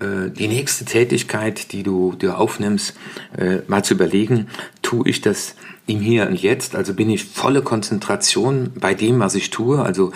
äh, 0.00 0.30
die 0.30 0.48
nächste 0.48 0.84
Tätigkeit, 0.84 1.72
die 1.72 1.82
du 1.82 2.14
dir 2.14 2.38
aufnimmst, 2.38 2.94
äh, 3.36 3.58
mal 3.66 3.84
zu 3.84 3.94
überlegen, 3.94 4.48
tue 4.82 5.08
ich 5.08 5.20
das 5.20 5.54
im 5.86 6.00
Hier 6.00 6.28
und 6.28 6.40
Jetzt, 6.40 6.76
also 6.76 6.92
bin 6.92 7.08
ich 7.08 7.24
volle 7.24 7.62
Konzentration 7.62 8.72
bei 8.78 8.94
dem, 8.94 9.20
was 9.20 9.34
ich 9.34 9.48
tue, 9.50 9.82
also 9.82 10.12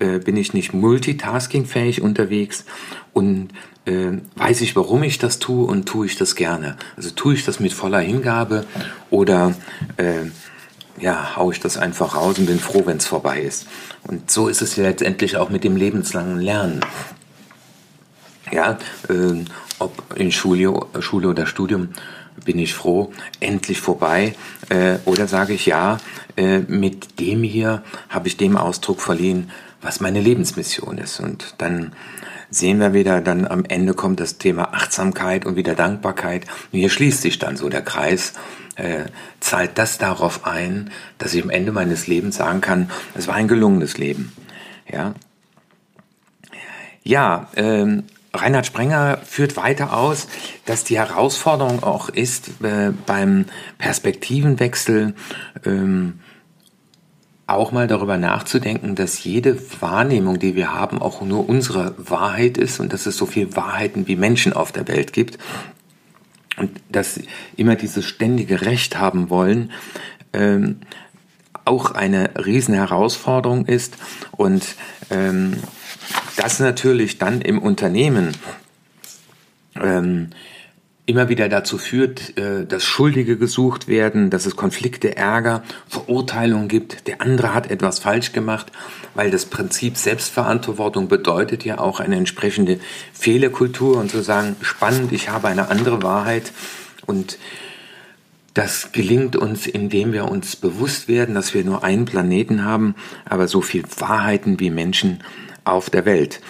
äh, 0.00 0.18
bin 0.18 0.36
ich 0.36 0.52
nicht 0.52 0.74
multitaskingfähig 0.74 2.02
unterwegs? 2.02 2.64
Und 3.12 3.50
äh, 3.84 4.18
weiß 4.36 4.62
ich, 4.62 4.74
warum 4.74 5.02
ich 5.02 5.18
das 5.18 5.38
tue? 5.38 5.64
Und 5.64 5.86
tue 5.86 6.06
ich 6.06 6.16
das 6.16 6.34
gerne. 6.34 6.76
Also 6.96 7.10
tue 7.10 7.34
ich 7.34 7.44
das 7.44 7.60
mit 7.60 7.72
voller 7.72 8.00
Hingabe? 8.00 8.64
Oder 9.10 9.54
äh, 9.96 10.26
ja, 10.98 11.36
haue 11.36 11.52
ich 11.52 11.60
das 11.60 11.76
einfach 11.76 12.14
raus 12.14 12.38
und 12.38 12.46
bin 12.46 12.58
froh, 12.58 12.82
wenn 12.84 12.98
es 12.98 13.06
vorbei 13.06 13.40
ist. 13.40 13.66
Und 14.04 14.30
so 14.30 14.48
ist 14.48 14.62
es 14.62 14.76
ja 14.76 14.84
letztendlich 14.84 15.36
auch 15.36 15.50
mit 15.50 15.64
dem 15.64 15.76
lebenslangen 15.76 16.38
Lernen. 16.38 16.80
Ja, 18.50 18.78
äh, 19.08 19.44
ob 19.78 20.16
in 20.16 20.30
Schule, 20.30 20.86
Schule 21.00 21.28
oder 21.28 21.46
Studium 21.46 21.88
bin 22.44 22.58
ich 22.58 22.74
froh, 22.74 23.12
endlich 23.40 23.80
vorbei. 23.80 24.34
Äh, 24.68 24.96
oder 25.04 25.26
sage 25.28 25.54
ich 25.54 25.66
ja, 25.66 25.98
äh, 26.36 26.58
mit 26.58 27.20
dem 27.20 27.42
hier 27.42 27.82
habe 28.08 28.28
ich 28.28 28.36
dem 28.36 28.56
Ausdruck 28.56 29.00
verliehen, 29.00 29.50
was 29.80 30.00
meine 30.00 30.20
Lebensmission 30.20 30.98
ist. 30.98 31.20
Und 31.20 31.54
dann 31.58 31.92
sehen 32.50 32.78
wir 32.80 32.92
wieder, 32.92 33.20
dann 33.20 33.46
am 33.46 33.64
Ende 33.64 33.94
kommt 33.94 34.20
das 34.20 34.38
Thema 34.38 34.74
Achtsamkeit 34.74 35.46
und 35.46 35.56
wieder 35.56 35.74
Dankbarkeit. 35.74 36.46
Und 36.72 36.78
hier 36.78 36.90
schließt 36.90 37.22
sich 37.22 37.38
dann 37.38 37.56
so 37.56 37.68
der 37.68 37.82
Kreis. 37.82 38.34
Äh, 38.76 39.04
zahlt 39.40 39.76
das 39.76 39.98
darauf 39.98 40.46
ein, 40.46 40.90
dass 41.18 41.34
ich 41.34 41.42
am 41.42 41.50
Ende 41.50 41.72
meines 41.72 42.06
Lebens 42.06 42.36
sagen 42.36 42.62
kann, 42.62 42.90
es 43.14 43.28
war 43.28 43.34
ein 43.34 43.48
gelungenes 43.48 43.98
Leben. 43.98 44.32
Ja, 44.90 45.14
ja 47.02 47.48
ähm, 47.54 48.04
Reinhard 48.34 48.64
Sprenger 48.64 49.18
führt 49.24 49.56
weiter 49.56 49.94
aus, 49.94 50.26
dass 50.64 50.84
die 50.84 50.98
Herausforderung 50.98 51.82
auch 51.82 52.08
ist, 52.08 52.62
äh, 52.62 52.92
beim 53.06 53.44
Perspektivenwechsel 53.76 55.14
ähm, 55.66 56.20
auch 57.46 57.72
mal 57.72 57.86
darüber 57.86 58.16
nachzudenken, 58.16 58.94
dass 58.94 59.22
jede 59.24 59.58
Wahrnehmung, 59.80 60.38
die 60.38 60.54
wir 60.54 60.72
haben, 60.72 61.02
auch 61.02 61.20
nur 61.20 61.46
unsere 61.46 61.94
Wahrheit 61.98 62.56
ist 62.56 62.80
und 62.80 62.94
dass 62.94 63.04
es 63.04 63.18
so 63.18 63.26
viele 63.26 63.54
Wahrheiten 63.54 64.06
wie 64.08 64.16
Menschen 64.16 64.54
auf 64.54 64.72
der 64.72 64.88
Welt 64.88 65.12
gibt 65.12 65.38
und 66.56 66.80
dass 66.90 67.20
immer 67.56 67.76
dieses 67.76 68.04
ständige 68.04 68.62
Recht 68.62 68.98
haben 68.98 69.30
wollen, 69.30 69.70
ähm, 70.32 70.80
auch 71.64 71.92
eine 71.92 72.30
riesen 72.44 72.74
Herausforderung 72.74 73.66
ist. 73.66 73.96
Und 74.32 74.64
ähm, 75.10 75.54
das 76.36 76.60
natürlich 76.60 77.18
dann 77.18 77.40
im 77.40 77.58
Unternehmen 77.58 78.32
ähm, 79.80 80.30
immer 81.04 81.28
wieder 81.28 81.48
dazu 81.48 81.78
führt, 81.78 82.36
äh, 82.38 82.64
dass 82.64 82.84
Schuldige 82.84 83.36
gesucht 83.36 83.88
werden, 83.88 84.30
dass 84.30 84.46
es 84.46 84.56
Konflikte, 84.56 85.16
Ärger, 85.16 85.62
Verurteilungen 85.88 86.68
gibt. 86.68 87.08
Der 87.08 87.20
andere 87.20 87.54
hat 87.54 87.70
etwas 87.70 87.98
falsch 87.98 88.32
gemacht, 88.32 88.70
weil 89.14 89.30
das 89.30 89.46
Prinzip 89.46 89.96
Selbstverantwortung 89.96 91.08
bedeutet 91.08 91.64
ja 91.64 91.78
auch 91.78 91.98
eine 92.00 92.16
entsprechende 92.16 92.78
Fehlerkultur 93.12 93.98
und 93.98 94.10
zu 94.10 94.22
sagen, 94.22 94.56
spannend, 94.62 95.12
ich 95.12 95.28
habe 95.28 95.48
eine 95.48 95.68
andere 95.68 96.02
Wahrheit 96.02 96.52
und 97.06 97.38
das 98.54 98.92
gelingt 98.92 99.34
uns, 99.34 99.66
indem 99.66 100.12
wir 100.12 100.30
uns 100.30 100.56
bewusst 100.56 101.08
werden, 101.08 101.34
dass 101.34 101.54
wir 101.54 101.64
nur 101.64 101.82
einen 101.84 102.04
Planeten 102.04 102.64
haben, 102.64 102.94
aber 103.24 103.48
so 103.48 103.62
viel 103.62 103.82
Wahrheiten 103.98 104.60
wie 104.60 104.70
Menschen 104.70 105.24
auf 105.64 105.88
der 105.88 106.04
Welt. 106.04 106.40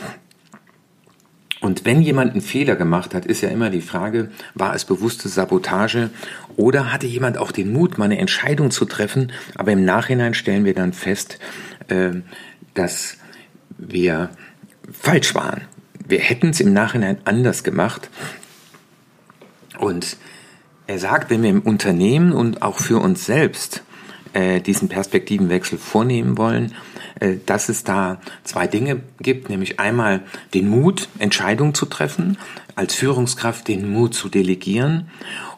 Und 1.62 1.84
wenn 1.84 2.02
jemand 2.02 2.32
einen 2.32 2.40
Fehler 2.40 2.74
gemacht 2.74 3.14
hat, 3.14 3.24
ist 3.24 3.40
ja 3.40 3.48
immer 3.48 3.70
die 3.70 3.82
Frage, 3.82 4.32
war 4.54 4.74
es 4.74 4.84
bewusste 4.84 5.28
Sabotage 5.28 6.10
oder 6.56 6.92
hatte 6.92 7.06
jemand 7.06 7.38
auch 7.38 7.52
den 7.52 7.72
Mut, 7.72 7.98
mal 7.98 8.06
eine 8.06 8.18
Entscheidung 8.18 8.72
zu 8.72 8.84
treffen, 8.84 9.30
aber 9.54 9.70
im 9.70 9.84
Nachhinein 9.84 10.34
stellen 10.34 10.64
wir 10.64 10.74
dann 10.74 10.92
fest, 10.92 11.38
äh, 11.86 12.10
dass 12.74 13.16
wir 13.78 14.30
falsch 14.90 15.36
waren. 15.36 15.62
Wir 16.04 16.18
hätten 16.18 16.50
es 16.50 16.58
im 16.58 16.72
Nachhinein 16.72 17.18
anders 17.24 17.62
gemacht. 17.62 18.10
Und 19.78 20.16
er 20.88 20.98
sagt, 20.98 21.30
wenn 21.30 21.44
wir 21.44 21.50
im 21.50 21.62
Unternehmen 21.62 22.32
und 22.32 22.62
auch 22.62 22.80
für 22.80 22.98
uns 22.98 23.24
selbst 23.24 23.84
äh, 24.32 24.60
diesen 24.60 24.88
Perspektivenwechsel 24.88 25.78
vornehmen 25.78 26.36
wollen, 26.36 26.74
dass 27.46 27.68
es 27.68 27.84
da 27.84 28.20
zwei 28.44 28.66
Dinge 28.66 29.00
gibt, 29.20 29.48
nämlich 29.48 29.78
einmal 29.80 30.20
den 30.54 30.68
Mut, 30.68 31.08
Entscheidungen 31.18 31.74
zu 31.74 31.86
treffen, 31.86 32.38
als 32.74 32.94
Führungskraft 32.94 33.68
den 33.68 33.90
Mut 33.92 34.14
zu 34.14 34.28
delegieren 34.28 35.08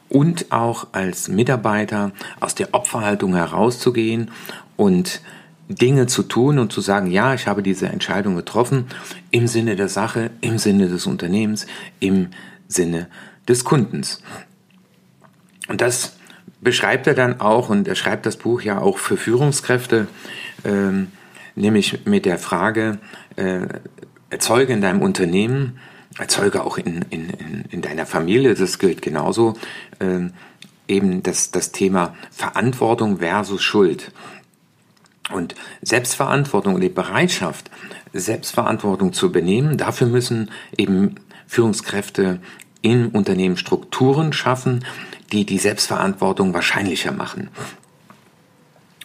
und 0.09 0.53
auch 0.53 0.89
als 0.93 1.29
Mitarbeiter 1.29 2.13
aus 2.41 2.55
der 2.55 2.75
Opferhaltung 2.75 3.35
herauszugehen 3.35 4.31
und 4.77 5.21
Dinge 5.69 6.07
zu 6.07 6.23
tun 6.23 6.59
und 6.59 6.73
zu 6.73 6.81
sagen, 6.81 7.11
ja, 7.11 7.35
ich 7.35 7.47
habe 7.47 7.63
diese 7.63 7.89
Entscheidung 7.89 8.37
getroffen 8.37 8.87
im 9.31 9.47
Sinne 9.47 9.77
der 9.77 9.89
Sache, 9.89 10.31
im 10.41 10.59
Sinne 10.59 10.89
des 10.89 11.07
Unternehmens, 11.07 11.67
im 12.01 12.29
Sinne 12.69 13.09
des 13.49 13.65
Kundens. 13.65 14.23
Und 15.69 15.81
das 15.81 16.17
beschreibt 16.61 17.07
er 17.07 17.15
dann 17.15 17.41
auch, 17.41 17.71
und 17.71 17.89
er 17.89 17.95
schreibt 17.95 18.27
das 18.27 18.37
Buch 18.37 18.63
ja 18.63 18.79
auch 18.79 18.99
für 18.99 19.17
Führungskräfte, 19.17 20.07
ähm, 20.65 21.09
nämlich 21.55 22.05
mit 22.07 22.25
der 22.25 22.39
Frage, 22.39 22.99
äh, 23.37 23.61
erzeuge 24.31 24.73
in 24.73 24.81
deinem 24.81 25.03
Unternehmen, 25.03 25.79
erzeuge 26.19 26.65
auch 26.65 26.79
in, 26.79 27.03
in, 27.11 27.65
in 27.71 27.83
deiner 27.83 28.07
Familie, 28.07 28.55
das 28.55 28.79
gilt 28.79 29.03
genauso, 29.03 29.55
äh, 29.99 30.29
eben 30.87 31.23
das, 31.23 31.51
das 31.51 31.73
Thema 31.73 32.15
Verantwortung 32.31 33.19
versus 33.19 33.63
Schuld. 33.63 34.13
Und 35.33 35.55
Selbstverantwortung 35.81 36.75
und 36.75 36.83
die 36.83 36.91
Bereitschaft, 36.91 37.71
Selbstverantwortung 38.13 39.13
zu 39.13 39.27
übernehmen, 39.27 39.79
dafür 39.79 40.07
müssen 40.07 40.51
eben 40.77 41.17
Führungskräfte 41.47 42.41
in 42.83 43.09
Unternehmen 43.09 43.57
Strukturen 43.57 44.33
schaffen, 44.33 44.85
die 45.33 45.47
die 45.47 45.59
Selbstverantwortung 45.59 46.53
wahrscheinlicher 46.53 47.13
machen. 47.13 47.49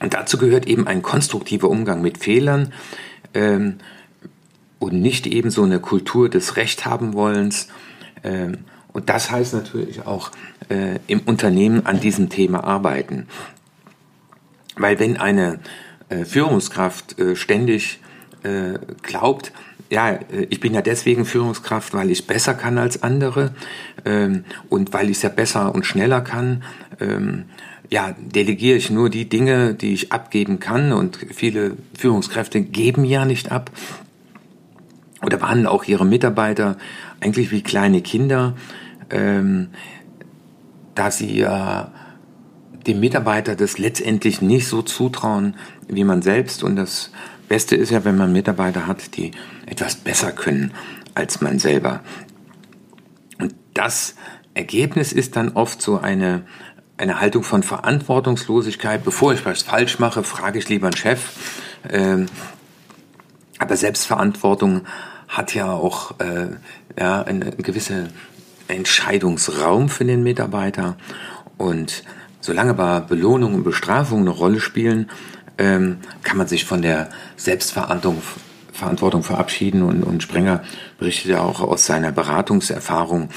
Und 0.01 0.13
dazu 0.13 0.37
gehört 0.37 0.65
eben 0.65 0.87
ein 0.87 1.01
konstruktiver 1.01 1.69
Umgang 1.69 2.01
mit 2.01 2.17
Fehlern, 2.17 2.73
ähm, 3.33 3.79
und 4.79 4.93
nicht 4.93 5.27
eben 5.27 5.49
so 5.51 5.63
eine 5.63 5.79
Kultur 5.79 6.29
des 6.29 6.55
Recht 6.55 6.85
haben 6.85 7.13
wollens. 7.13 7.67
Ähm, 8.23 8.59
und 8.93 9.09
das 9.09 9.29
heißt 9.29 9.53
natürlich 9.53 10.05
auch 10.07 10.31
äh, 10.69 10.99
im 11.07 11.19
Unternehmen 11.21 11.85
an 11.85 11.99
diesem 11.99 12.29
Thema 12.29 12.63
arbeiten. 12.63 13.27
Weil 14.77 14.99
wenn 14.99 15.17
eine 15.17 15.59
äh, 16.07 16.23
Führungskraft 16.23 17.19
äh, 17.19 17.35
ständig 17.35 17.99
äh, 18.43 18.79
glaubt, 19.03 19.51
ja, 19.89 20.11
äh, 20.11 20.47
ich 20.49 20.59
bin 20.59 20.73
ja 20.73 20.81
deswegen 20.81 21.25
Führungskraft, 21.25 21.93
weil 21.93 22.09
ich 22.09 22.25
besser 22.25 22.53
kann 22.53 22.77
als 22.77 23.03
andere 23.03 23.53
ähm, 24.05 24.45
und 24.69 24.93
weil 24.93 25.09
ich 25.09 25.17
es 25.17 25.23
ja 25.23 25.29
besser 25.29 25.75
und 25.75 25.85
schneller 25.85 26.21
kann. 26.21 26.63
Ja, 27.91 28.15
delegiere 28.19 28.77
ich 28.77 28.91
nur 28.91 29.09
die 29.09 29.27
Dinge, 29.27 29.73
die 29.73 29.93
ich 29.93 30.11
abgeben 30.11 30.59
kann 30.59 30.93
und 30.93 31.17
viele 31.31 31.75
Führungskräfte 31.97 32.61
geben 32.61 33.03
ja 33.03 33.25
nicht 33.25 33.51
ab 33.51 33.71
oder 35.23 35.37
behandeln 35.37 35.67
auch 35.67 35.85
ihre 35.85 36.05
Mitarbeiter 36.05 36.77
eigentlich 37.19 37.51
wie 37.51 37.63
kleine 37.63 38.01
Kinder, 38.01 38.55
ähm, 39.09 39.69
da 40.93 41.09
sie 41.09 41.35
ja 41.35 41.91
dem 42.85 42.99
Mitarbeiter 42.99 43.55
das 43.55 43.77
letztendlich 43.77 44.41
nicht 44.41 44.67
so 44.67 44.81
zutrauen 44.81 45.55
wie 45.87 46.03
man 46.03 46.21
selbst 46.21 46.63
und 46.63 46.75
das 46.75 47.11
Beste 47.47 47.75
ist 47.75 47.89
ja, 47.89 48.05
wenn 48.05 48.15
man 48.15 48.31
Mitarbeiter 48.31 48.85
hat, 48.85 49.17
die 49.17 49.31
etwas 49.65 49.95
besser 49.95 50.31
können 50.31 50.71
als 51.15 51.41
man 51.41 51.57
selber. 51.57 52.01
Und 53.39 53.55
das 53.73 54.15
Ergebnis 54.53 55.11
ist 55.11 55.35
dann 55.35 55.49
oft 55.49 55.81
so 55.81 55.99
eine, 55.99 56.43
eine 56.99 57.21
Haltung 57.21 57.43
von 57.43 57.63
Verantwortungslosigkeit. 57.63 59.03
Bevor 59.03 59.33
ich 59.33 59.45
was 59.45 59.61
falsch 59.61 59.99
mache, 59.99 60.23
frage 60.23 60.59
ich 60.59 60.67
lieber 60.67 60.87
einen 60.87 60.97
Chef. 60.97 61.31
Ähm, 61.89 62.25
aber 63.57 63.77
Selbstverantwortung 63.77 64.81
hat 65.29 65.55
ja 65.55 65.71
auch 65.71 66.19
äh, 66.19 66.47
ja, 66.99 67.21
eine 67.21 67.51
gewisse 67.51 68.09
Entscheidungsraum 68.67 69.87
für 69.87 70.03
den 70.03 70.23
Mitarbeiter. 70.23 70.97
Und 71.57 72.03
solange 72.41 72.71
aber 72.71 73.01
Belohnung 73.01 73.55
und 73.55 73.63
Bestrafung 73.63 74.21
eine 74.21 74.31
Rolle 74.31 74.59
spielen, 74.59 75.09
ähm, 75.57 75.99
kann 76.23 76.37
man 76.37 76.47
sich 76.47 76.65
von 76.65 76.81
der 76.81 77.09
Selbstverantwortung 77.37 78.21
Verantwortung 78.73 79.23
verabschieden. 79.23 79.83
Und, 79.83 80.03
und 80.03 80.23
Sprenger 80.23 80.63
berichtet 80.97 81.31
ja 81.31 81.41
auch 81.41 81.61
aus 81.61 81.85
seiner 81.85 82.11
Beratungserfahrung, 82.11 83.29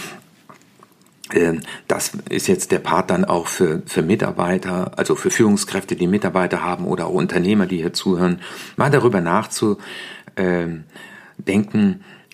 das 1.89 2.13
ist 2.29 2.47
jetzt 2.47 2.73
der 2.73 2.79
Part 2.79 3.11
dann 3.11 3.25
auch 3.25 3.47
für, 3.47 3.83
für 3.87 4.03
Mitarbeiter, 4.03 4.99
also 4.99 5.15
für 5.15 5.31
Führungskräfte, 5.31 5.97
die 5.97 6.07
Mitarbeiter 6.07 6.63
haben 6.63 6.87
oder 6.87 7.07
auch 7.07 7.15
Unternehmer, 7.15 7.67
die 7.67 7.79
hier 7.79 7.93
zuhören, 7.93 8.41
mal 8.77 8.91
darüber 8.91 9.21
nachzudenken, 9.21 9.81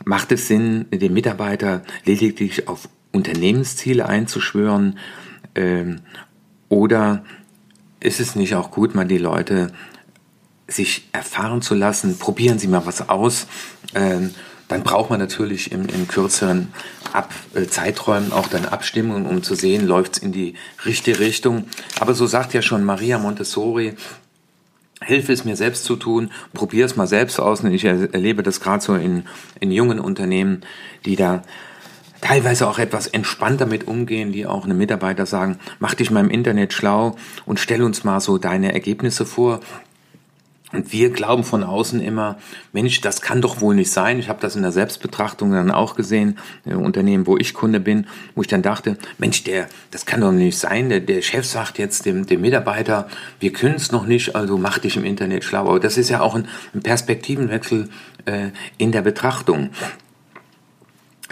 macht 0.05 0.33
es 0.33 0.49
Sinn, 0.49 0.87
den 0.91 1.13
Mitarbeiter 1.13 1.83
lediglich 2.05 2.69
auf 2.69 2.89
Unternehmensziele 3.13 4.07
einzuschwören 4.07 4.99
ähm, 5.55 6.01
oder 6.69 7.25
ist 8.01 8.21
es 8.21 8.37
nicht 8.37 8.55
auch 8.55 8.71
gut, 8.71 8.95
mal 8.95 9.07
die 9.07 9.19
Leute 9.19 9.73
sich 10.69 11.09
erfahren 11.13 11.63
zu 11.63 11.75
lassen? 11.75 12.19
Probieren 12.19 12.59
Sie 12.59 12.69
mal 12.69 12.87
was 12.87 13.09
aus. 13.09 13.47
Ähm, 13.95 14.35
dann 14.69 14.83
braucht 14.83 15.11
man 15.11 15.19
natürlich 15.19 15.73
im, 15.73 15.87
im 15.87 16.07
kürzeren 16.07 16.69
Ab 17.13 17.33
äh, 17.55 17.67
Zeiträumen 17.67 18.33
auch 18.33 18.49
dann 18.49 18.65
Abstimmungen, 18.65 19.27
um 19.27 19.43
zu 19.43 19.55
sehen, 19.55 19.87
läuft 19.87 20.17
es 20.17 20.23
in 20.23 20.33
die 20.33 20.55
richtige 20.85 21.21
Richtung. 21.21 21.65
Aber 22.01 22.15
so 22.15 22.27
sagt 22.27 22.55
ja 22.55 22.63
schon 22.63 22.85
Maria 22.85 23.19
Montessori, 23.19 23.95
Hilfe 25.01 25.33
es 25.33 25.45
mir 25.45 25.55
selbst 25.55 25.85
zu 25.85 25.95
tun, 25.95 26.33
probier 26.55 26.85
es 26.85 26.97
mal 26.97 27.07
selbst 27.07 27.39
aus. 27.39 27.61
Und 27.61 27.73
ich 27.73 27.85
erlebe 27.85 28.43
das 28.43 28.61
gerade 28.61 28.83
so 28.83 28.95
in, 28.95 29.25
in 29.61 29.71
jungen 29.71 30.01
Unternehmen, 30.01 30.63
die 31.05 31.15
da 31.15 31.45
teilweise 32.21 32.67
auch 32.67 32.81
etwas 32.81 33.07
entspannter 33.07 33.67
mit 33.67 33.87
umgehen, 33.87 34.33
die 34.33 34.47
auch 34.47 34.65
einem 34.65 34.77
Mitarbeiter 34.79 35.25
sagen, 35.25 35.59
mach 35.79 35.95
dich 35.95 36.11
mal 36.11 36.21
im 36.25 36.31
Internet 36.31 36.73
schlau 36.73 37.17
und 37.47 37.61
stell 37.61 37.83
uns 37.83 38.03
mal 38.03 38.21
so 38.21 38.39
deine 38.39 38.73
Ergebnisse 38.73 39.25
vor. 39.25 39.61
Und 40.71 40.93
wir 40.93 41.11
glauben 41.11 41.45
von 41.45 41.65
außen 41.65 41.99
immer, 42.01 42.37
Mensch, 42.75 43.01
das 43.01 43.23
kann 43.23 43.41
doch 43.41 43.63
wohl 43.63 43.75
nicht 43.75 43.91
sein. 43.91 44.19
Ich 44.19 44.29
habe 44.29 44.41
das 44.41 44.55
in 44.55 44.61
der 44.61 44.73
Selbstbetrachtung 44.73 45.51
dann 45.51 45.71
auch 45.71 45.95
gesehen, 45.95 46.39
im 46.67 46.83
Unternehmen, 46.83 47.27
wo 47.27 47.39
ich 47.39 47.55
Kunde 47.55 47.81
bin, 47.81 48.07
wo 48.35 48.43
ich 48.43 48.49
dann 48.49 48.61
dachte, 48.61 48.99
Mensch, 49.17 49.45
der, 49.45 49.69
das 49.91 50.05
kann 50.05 50.21
doch 50.21 50.31
nicht 50.31 50.59
sein. 50.59 50.91
Der, 50.91 51.01
der 51.01 51.23
Chef 51.23 51.47
sagt 51.47 51.79
jetzt 51.79 52.05
dem, 52.05 52.27
dem 52.27 52.43
Mitarbeiter, 52.43 53.09
wir 53.41 53.51
können 53.53 53.77
es 53.77 53.93
noch 53.93 54.05
nicht, 54.05 54.37
also 54.37 54.59
mach 54.59 54.79
dich 54.79 54.99
im 54.99 55.05
Internet 55.05 55.43
schlau. 55.43 55.69
Aber 55.69 55.81
das 55.81 55.97
ist 55.97 56.11
ja 56.11 56.21
auch 56.21 56.35
ein, 56.35 56.47
ein 56.75 56.83
Perspektivenwechsel 56.83 57.89
äh, 58.27 58.49
in 58.77 58.93
der 58.93 59.03
Betrachtung. 59.03 59.71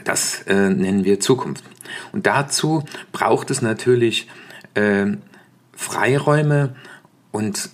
Das 0.05 0.42
äh, 0.46 0.70
nennen 0.70 1.05
wir 1.05 1.20
Zukunft. 1.20 1.64
Und 2.12 2.27
dazu 2.27 2.85
braucht 3.12 3.51
es 3.51 3.61
natürlich 3.61 4.29
äh, 4.72 5.07
Freiräume 5.75 6.75
und 7.33 7.68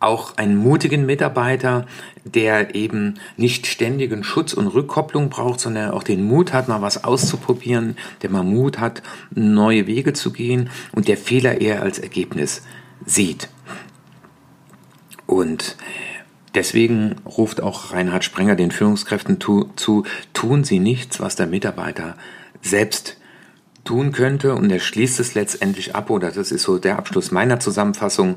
auch 0.00 0.36
einen 0.36 0.56
mutigen 0.56 1.06
Mitarbeiter, 1.06 1.86
der 2.24 2.74
eben 2.74 3.14
nicht 3.36 3.66
ständigen 3.66 4.22
Schutz 4.22 4.52
und 4.52 4.68
Rückkopplung 4.68 5.28
braucht, 5.28 5.60
sondern 5.60 5.90
auch 5.90 6.02
den 6.02 6.22
Mut 6.22 6.52
hat, 6.52 6.68
mal 6.68 6.82
was 6.82 7.04
auszuprobieren, 7.04 7.96
der 8.22 8.30
mal 8.30 8.44
Mut 8.44 8.78
hat, 8.78 9.02
neue 9.34 9.86
Wege 9.86 10.12
zu 10.12 10.32
gehen 10.32 10.70
und 10.92 11.08
der 11.08 11.16
Fehler 11.16 11.60
eher 11.60 11.82
als 11.82 11.98
Ergebnis 11.98 12.62
sieht. 13.04 13.48
Und 15.26 15.76
Deswegen 16.54 17.16
ruft 17.24 17.60
auch 17.60 17.92
Reinhard 17.92 18.24
Sprenger 18.24 18.56
den 18.56 18.70
Führungskräften 18.70 19.40
zu, 19.40 19.70
zu, 19.76 20.04
tun 20.32 20.64
Sie 20.64 20.78
nichts, 20.78 21.20
was 21.20 21.36
der 21.36 21.46
Mitarbeiter 21.46 22.16
selbst 22.62 23.18
tun 23.84 24.12
könnte. 24.12 24.54
Und 24.54 24.70
er 24.70 24.80
schließt 24.80 25.20
es 25.20 25.34
letztendlich 25.34 25.94
ab, 25.94 26.10
oder 26.10 26.30
das 26.30 26.50
ist 26.50 26.62
so 26.62 26.78
der 26.78 26.98
Abschluss 26.98 27.30
meiner 27.30 27.60
Zusammenfassung. 27.60 28.36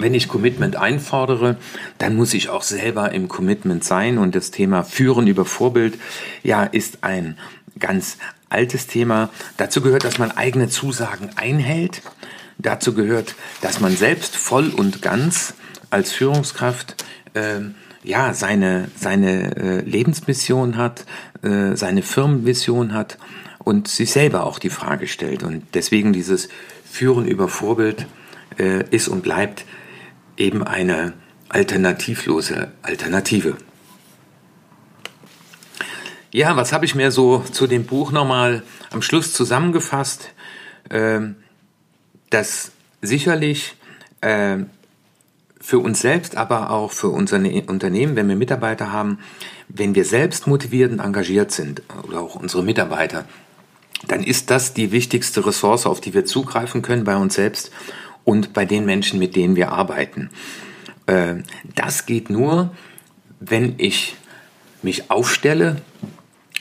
Wenn 0.00 0.14
ich 0.14 0.28
Commitment 0.28 0.76
einfordere, 0.76 1.56
dann 1.98 2.16
muss 2.16 2.34
ich 2.34 2.48
auch 2.48 2.62
selber 2.62 3.12
im 3.12 3.28
Commitment 3.28 3.84
sein. 3.84 4.18
Und 4.18 4.34
das 4.34 4.50
Thema 4.50 4.82
Führen 4.82 5.26
über 5.26 5.44
Vorbild, 5.44 5.98
ja, 6.42 6.64
ist 6.64 7.04
ein 7.04 7.36
ganz 7.78 8.18
altes 8.48 8.86
Thema. 8.86 9.30
Dazu 9.56 9.80
gehört, 9.80 10.04
dass 10.04 10.18
man 10.18 10.30
eigene 10.30 10.68
Zusagen 10.68 11.30
einhält. 11.36 12.02
Dazu 12.58 12.94
gehört, 12.94 13.34
dass 13.62 13.80
man 13.80 13.96
selbst 13.96 14.36
voll 14.36 14.68
und 14.70 15.02
ganz 15.02 15.54
als 15.90 16.12
Führungskraft 16.12 17.04
äh, 17.34 17.60
ja 18.02 18.34
seine 18.34 18.90
seine 18.96 19.56
äh, 19.56 19.80
Lebensmission 19.80 20.76
hat, 20.76 21.04
äh, 21.42 21.74
seine 21.74 22.02
Firmenvision 22.02 22.92
hat 22.92 23.18
und 23.58 23.88
sich 23.88 24.10
selber 24.12 24.44
auch 24.44 24.58
die 24.58 24.70
Frage 24.70 25.06
stellt 25.06 25.42
und 25.42 25.62
deswegen 25.74 26.12
dieses 26.12 26.48
Führen 26.90 27.26
über 27.26 27.48
Vorbild 27.48 28.06
äh, 28.58 28.84
ist 28.90 29.08
und 29.08 29.22
bleibt 29.22 29.64
eben 30.40 30.64
eine 30.64 31.12
alternativlose 31.48 32.72
Alternative. 32.82 33.56
Ja, 36.32 36.56
was 36.56 36.72
habe 36.72 36.84
ich 36.84 36.94
mir 36.94 37.10
so 37.10 37.40
zu 37.52 37.66
dem 37.66 37.84
Buch 37.84 38.12
nochmal 38.12 38.62
am 38.90 39.02
Schluss 39.02 39.32
zusammengefasst? 39.32 40.32
Ähm, 40.88 41.36
dass 42.30 42.72
sicherlich 43.02 43.76
äh, 44.20 44.58
für 45.60 45.78
uns 45.78 46.00
selbst, 46.00 46.36
aber 46.36 46.70
auch 46.70 46.92
für 46.92 47.08
unser 47.08 47.36
Unternehmen, 47.36 48.16
wenn 48.16 48.28
wir 48.28 48.36
Mitarbeiter 48.36 48.92
haben, 48.92 49.18
wenn 49.68 49.94
wir 49.94 50.04
selbst 50.04 50.46
motiviert 50.46 50.92
und 50.92 51.00
engagiert 51.00 51.50
sind 51.50 51.82
oder 52.04 52.20
auch 52.20 52.36
unsere 52.36 52.62
Mitarbeiter, 52.62 53.26
dann 54.06 54.22
ist 54.22 54.50
das 54.50 54.72
die 54.72 54.92
wichtigste 54.92 55.44
Ressource, 55.44 55.86
auf 55.86 56.00
die 56.00 56.14
wir 56.14 56.24
zugreifen 56.24 56.80
können 56.82 57.04
bei 57.04 57.16
uns 57.16 57.34
selbst 57.34 57.70
und 58.24 58.52
bei 58.52 58.64
den 58.64 58.84
Menschen, 58.84 59.18
mit 59.18 59.36
denen 59.36 59.56
wir 59.56 59.72
arbeiten. 59.72 60.30
Äh, 61.06 61.36
das 61.74 62.06
geht 62.06 62.30
nur, 62.30 62.74
wenn 63.40 63.74
ich 63.78 64.16
mich 64.82 65.10
aufstelle, 65.10 65.76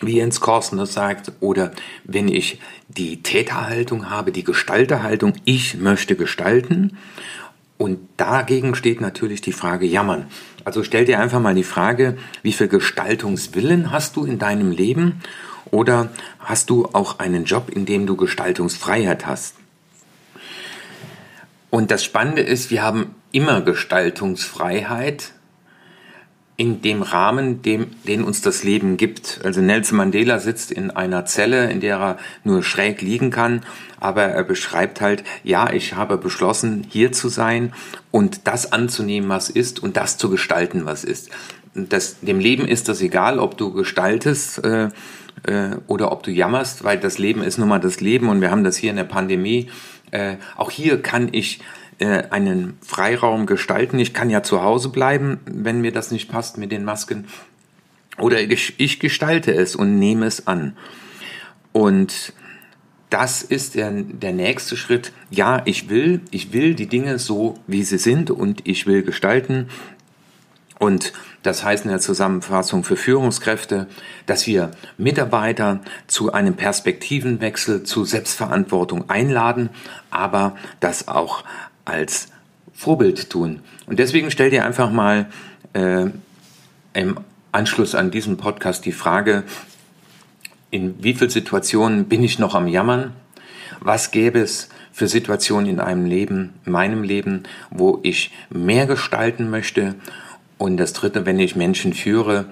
wie 0.02 0.18
Jens 0.18 0.40
Korsen 0.40 0.78
das 0.78 0.94
sagt, 0.94 1.34
oder 1.42 1.72
wenn 2.06 2.28
ich 2.28 2.60
die 2.88 3.22
Täterhaltung 3.22 4.10
habe, 4.10 4.32
die 4.32 4.44
Gestalterhaltung, 4.44 5.34
ich 5.44 5.78
möchte 5.78 6.16
gestalten 6.16 6.98
und 7.78 8.00
dagegen 8.18 8.76
steht 8.76 9.02
natürlich 9.02 9.42
die 9.42 9.52
Frage 9.52 9.86
Jammern. 9.86 10.28
Also 10.66 10.84
stell 10.84 11.06
dir 11.06 11.20
einfach 11.20 11.40
mal 11.40 11.56
die 11.56 11.64
Frage, 11.64 12.18
wie 12.44 12.54
viel 12.54 12.68
Gestaltungswillen 12.68 13.92
hast 13.92 14.16
du 14.16 14.26
in 14.26 14.40
deinem 14.40 14.72
Leben 14.72 15.22
oder 15.72 16.10
hast 16.40 16.70
du 16.70 16.90
auch 16.94 17.20
einen 17.20 17.46
Job, 17.46 17.70
in 17.70 17.86
dem 17.86 18.06
du 18.06 18.16
Gestaltungsfreiheit 18.16 19.26
hast? 19.26 19.56
Und 21.70 21.92
das 21.92 22.04
Spannende 22.04 22.42
ist, 22.42 22.72
wir 22.72 22.82
haben 22.82 23.16
immer 23.32 23.62
Gestaltungsfreiheit, 23.62 25.34
in 26.60 26.82
dem 26.82 27.04
Rahmen, 27.04 27.62
dem, 27.62 27.88
den 28.06 28.22
uns 28.22 28.42
das 28.42 28.66
Leben 28.66 28.98
gibt. 28.98 29.40
Also 29.46 29.62
Nelson 29.62 29.98
Mandela 29.98 30.40
sitzt 30.40 30.74
in 30.74 30.92
einer 30.92 31.24
Zelle, 31.26 31.72
in 31.72 31.80
der 31.80 31.98
er 31.98 32.18
nur 32.44 32.64
schräg 32.64 33.02
liegen 33.02 33.32
kann, 33.32 33.62
aber 34.02 34.24
er 34.24 34.44
beschreibt 34.44 35.00
halt, 35.00 35.24
ja, 35.46 35.72
ich 35.72 35.96
habe 35.96 36.18
beschlossen, 36.18 36.86
hier 36.90 37.14
zu 37.14 37.30
sein 37.30 37.72
und 38.12 38.46
das 38.46 38.74
anzunehmen, 38.74 39.30
was 39.30 39.50
ist 39.50 39.82
und 39.82 39.96
das 39.96 40.18
zu 40.18 40.30
gestalten, 40.30 40.84
was 40.84 41.06
ist. 41.06 41.30
das, 41.76 42.20
dem 42.20 42.42
Leben 42.42 42.68
ist 42.68 42.90
das 42.90 43.00
egal, 43.02 43.40
ob 43.40 43.58
du 43.58 43.72
gestaltest 43.72 44.62
äh, 44.66 44.90
äh, 45.44 45.78
oder 45.88 46.12
ob 46.12 46.24
du 46.24 46.32
jammerst, 46.32 46.84
weil 46.84 47.00
das 47.00 47.20
Leben 47.20 47.42
ist 47.42 47.58
nun 47.58 47.70
mal 47.70 47.80
das 47.80 48.02
Leben 48.02 48.28
und 48.28 48.42
wir 48.42 48.52
haben 48.52 48.66
das 48.66 48.76
hier 48.76 48.90
in 48.90 48.98
der 48.98 49.06
Pandemie. 49.06 49.70
Äh, 50.12 50.36
auch 50.56 50.72
hier 50.72 51.02
kann 51.02 51.30
ich 51.32 51.60
äh, 52.00 52.24
einen 52.30 52.78
Freiraum 52.82 53.46
gestalten. 53.46 54.00
Ich 54.00 54.14
kann 54.14 54.30
ja 54.30 54.44
zu 54.44 54.64
Hause 54.64 54.90
bleiben, 54.90 55.40
wenn 55.46 55.82
mir 55.82 55.92
das 55.92 56.12
nicht 56.12 56.30
passt 56.30 56.58
mit 56.58 56.72
den 56.72 56.84
Masken. 56.84 57.28
Oder 58.18 58.42
ich, 58.42 58.76
ich 58.78 59.00
gestalte 59.00 59.54
es 59.54 59.76
und 59.76 60.00
nehme 60.00 60.26
es 60.26 60.48
an. 60.48 60.76
Und 61.72 62.34
das 63.10 63.42
ist 63.42 63.76
der, 63.76 63.92
der 63.92 64.34
nächste 64.34 64.78
Schritt. 64.78 65.14
Ja, 65.30 65.62
ich 65.66 65.90
will, 65.90 66.22
ich 66.32 66.54
will 66.54 66.76
die 66.76 66.88
Dinge 66.88 67.18
so, 67.18 67.56
wie 67.66 67.84
sie 67.84 67.98
sind 67.98 68.30
und 68.30 68.68
ich 68.68 68.86
will 68.86 69.04
gestalten. 69.04 69.70
Und 70.80 71.14
das 71.44 71.64
heißt 71.64 71.86
in 71.86 71.92
der 71.92 72.00
Zusammenfassung 72.00 72.84
für 72.84 72.98
Führungskräfte, 72.98 73.88
dass 74.26 74.46
wir 74.46 74.72
Mitarbeiter 74.98 75.80
zu 76.08 76.34
einem 76.34 76.56
Perspektivenwechsel, 76.56 77.84
zu 77.84 78.06
Selbstverantwortung 78.06 79.10
einladen, 79.10 79.70
aber 80.12 80.56
das 80.80 81.08
auch 81.08 81.44
als 81.86 82.28
Vorbild 82.74 83.30
tun. 83.30 83.62
Und 83.88 84.00
deswegen 84.00 84.32
stell 84.32 84.50
dir 84.50 84.66
einfach 84.66 84.92
mal 84.92 85.28
äh, 85.74 86.08
im 86.94 87.20
Anschluss 87.52 87.96
an 87.96 88.12
diesen 88.12 88.38
Podcast 88.38 88.86
die 88.86 88.92
Frage, 88.92 89.44
in 90.72 91.04
wie 91.04 91.14
vielen 91.14 91.30
Situationen 91.30 92.06
bin 92.06 92.24
ich 92.24 92.38
noch 92.38 92.54
am 92.54 92.68
Jammern? 92.68 93.14
Was 93.80 94.12
gäbe 94.12 94.40
es 94.40 94.70
für 94.92 95.08
Situationen 95.08 95.70
in 95.70 95.80
einem 95.80 96.06
Leben, 96.06 96.54
in 96.66 96.72
meinem 96.72 97.04
Leben, 97.04 97.44
wo 97.72 98.00
ich 98.04 98.32
mehr 98.50 98.86
gestalten 98.86 99.50
möchte? 99.50 99.96
Und 100.60 100.78
das 100.78 100.94
dritte, 100.94 101.26
wenn 101.26 101.40
ich 101.40 101.56
Menschen 101.56 101.94
führe, 101.94 102.46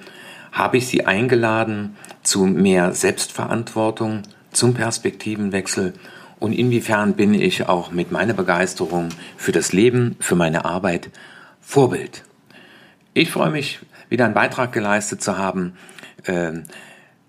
habe 0.51 0.77
ich 0.77 0.87
sie 0.87 1.05
eingeladen 1.05 1.95
zu 2.23 2.45
mehr 2.45 2.93
Selbstverantwortung, 2.93 4.23
zum 4.51 4.73
Perspektivenwechsel 4.73 5.93
und 6.39 6.53
inwiefern 6.53 7.13
bin 7.13 7.33
ich 7.33 7.67
auch 7.67 7.91
mit 7.91 8.11
meiner 8.11 8.33
Begeisterung 8.33 9.09
für 9.37 9.51
das 9.51 9.73
Leben, 9.73 10.15
für 10.19 10.35
meine 10.35 10.65
Arbeit 10.65 11.09
Vorbild. 11.61 12.23
Ich 13.13 13.31
freue 13.31 13.49
mich, 13.49 13.79
wieder 14.09 14.25
einen 14.25 14.33
Beitrag 14.35 14.71
geleistet 14.71 15.21
zu 15.21 15.37
haben. 15.37 15.73
Äh, 16.25 16.61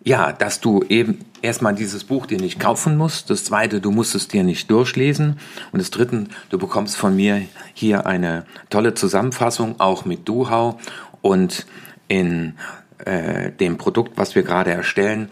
ja, 0.05 0.33
dass 0.33 0.61
du 0.61 0.85
eben 0.89 1.25
erstmal 1.43 1.75
dieses 1.75 2.05
Buch 2.05 2.27
dir 2.27 2.39
nicht 2.39 2.61
kaufen 2.61 2.97
musst. 2.97 3.31
Das 3.31 3.45
zweite, 3.45 3.81
du 3.81 3.91
musst 3.91 4.15
es 4.15 4.29
dir 4.29 4.45
nicht 4.45 4.71
durchlesen. 4.71 5.39
Und 5.73 5.81
das 5.81 5.91
dritte, 5.91 6.25
du 6.51 6.59
bekommst 6.59 6.97
von 6.97 7.15
mir 7.15 7.43
hier 7.75 8.07
eine 8.07 8.45
tolle 8.71 8.95
Zusammenfassung, 8.95 9.79
auch 9.79 10.05
mit 10.05 10.29
Duhau. 10.29 10.79
Und 11.23 11.67
in 12.09 12.55
äh, 13.05 13.53
dem 13.53 13.79
Produkt, 13.79 14.17
was 14.17 14.35
wir 14.35 14.43
gerade 14.43 14.71
erstellen, 14.71 15.31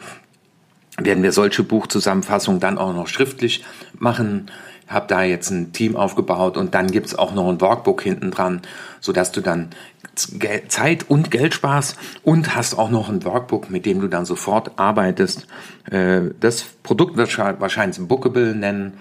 werden 0.98 1.22
wir 1.22 1.32
solche 1.32 1.62
Buchzusammenfassungen 1.62 2.60
dann 2.60 2.78
auch 2.78 2.94
noch 2.94 3.08
schriftlich 3.08 3.64
machen. 3.98 4.50
Hab 4.88 5.08
da 5.08 5.24
jetzt 5.24 5.50
ein 5.50 5.72
Team 5.72 5.96
aufgebaut 5.96 6.56
und 6.56 6.74
dann 6.74 6.90
gibt's 6.90 7.14
auch 7.14 7.34
noch 7.34 7.48
ein 7.48 7.60
Workbook 7.60 8.02
hinten 8.02 8.30
dran, 8.30 8.62
sodass 9.00 9.32
du 9.32 9.40
dann 9.40 9.70
Zeit 10.16 11.08
und 11.08 11.30
Geld 11.30 11.54
sparst 11.54 11.98
und 12.22 12.56
hast 12.56 12.78
auch 12.78 12.90
noch 12.90 13.08
ein 13.08 13.24
Workbook, 13.24 13.70
mit 13.70 13.86
dem 13.86 14.00
du 14.00 14.08
dann 14.08 14.24
sofort 14.24 14.78
arbeitest. 14.78 15.46
Äh, 15.90 16.22
das 16.40 16.62
Produkt 16.82 17.16
wird 17.16 17.36
wahrscheinlich 17.38 17.98
Bookable 18.06 18.54
nennen 18.54 18.94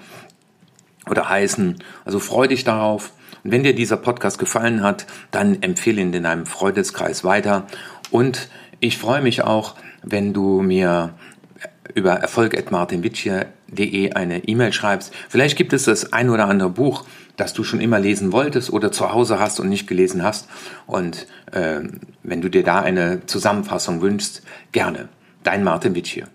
oder 1.09 1.29
heißen. 1.29 1.77
Also 2.03 2.19
freu 2.19 2.47
dich 2.47 2.63
darauf. 2.63 3.13
Und 3.43 3.51
wenn 3.51 3.63
dir 3.63 3.75
dieser 3.75 3.97
Podcast 3.97 4.39
gefallen 4.39 4.83
hat, 4.83 5.05
dann 5.31 5.61
empfehle 5.61 6.01
ihn 6.01 6.13
in 6.13 6.23
deinem 6.23 6.45
Freundeskreis 6.45 7.23
weiter. 7.23 7.67
Und 8.11 8.49
ich 8.79 8.97
freue 8.97 9.21
mich 9.21 9.43
auch, 9.43 9.75
wenn 10.03 10.33
du 10.33 10.61
mir 10.61 11.13
über 11.93 12.13
erfolg.martinwitschier.de 12.13 14.11
eine 14.13 14.43
E-Mail 14.47 14.73
schreibst. 14.73 15.13
Vielleicht 15.29 15.57
gibt 15.57 15.73
es 15.73 15.83
das 15.83 16.11
ein 16.11 16.29
oder 16.29 16.47
andere 16.47 16.69
Buch, 16.69 17.05
das 17.37 17.53
du 17.53 17.63
schon 17.63 17.81
immer 17.81 17.99
lesen 17.99 18.31
wolltest 18.31 18.71
oder 18.71 18.91
zu 18.91 19.11
Hause 19.11 19.39
hast 19.39 19.59
und 19.59 19.69
nicht 19.69 19.87
gelesen 19.87 20.23
hast. 20.23 20.47
Und 20.87 21.27
äh, 21.51 21.81
wenn 22.23 22.41
du 22.41 22.49
dir 22.49 22.63
da 22.63 22.81
eine 22.81 23.25
Zusammenfassung 23.25 24.01
wünschst, 24.01 24.43
gerne. 24.71 25.09
Dein 25.43 25.63
Martin 25.63 25.95
Witsch 25.95 26.13
hier. 26.13 26.27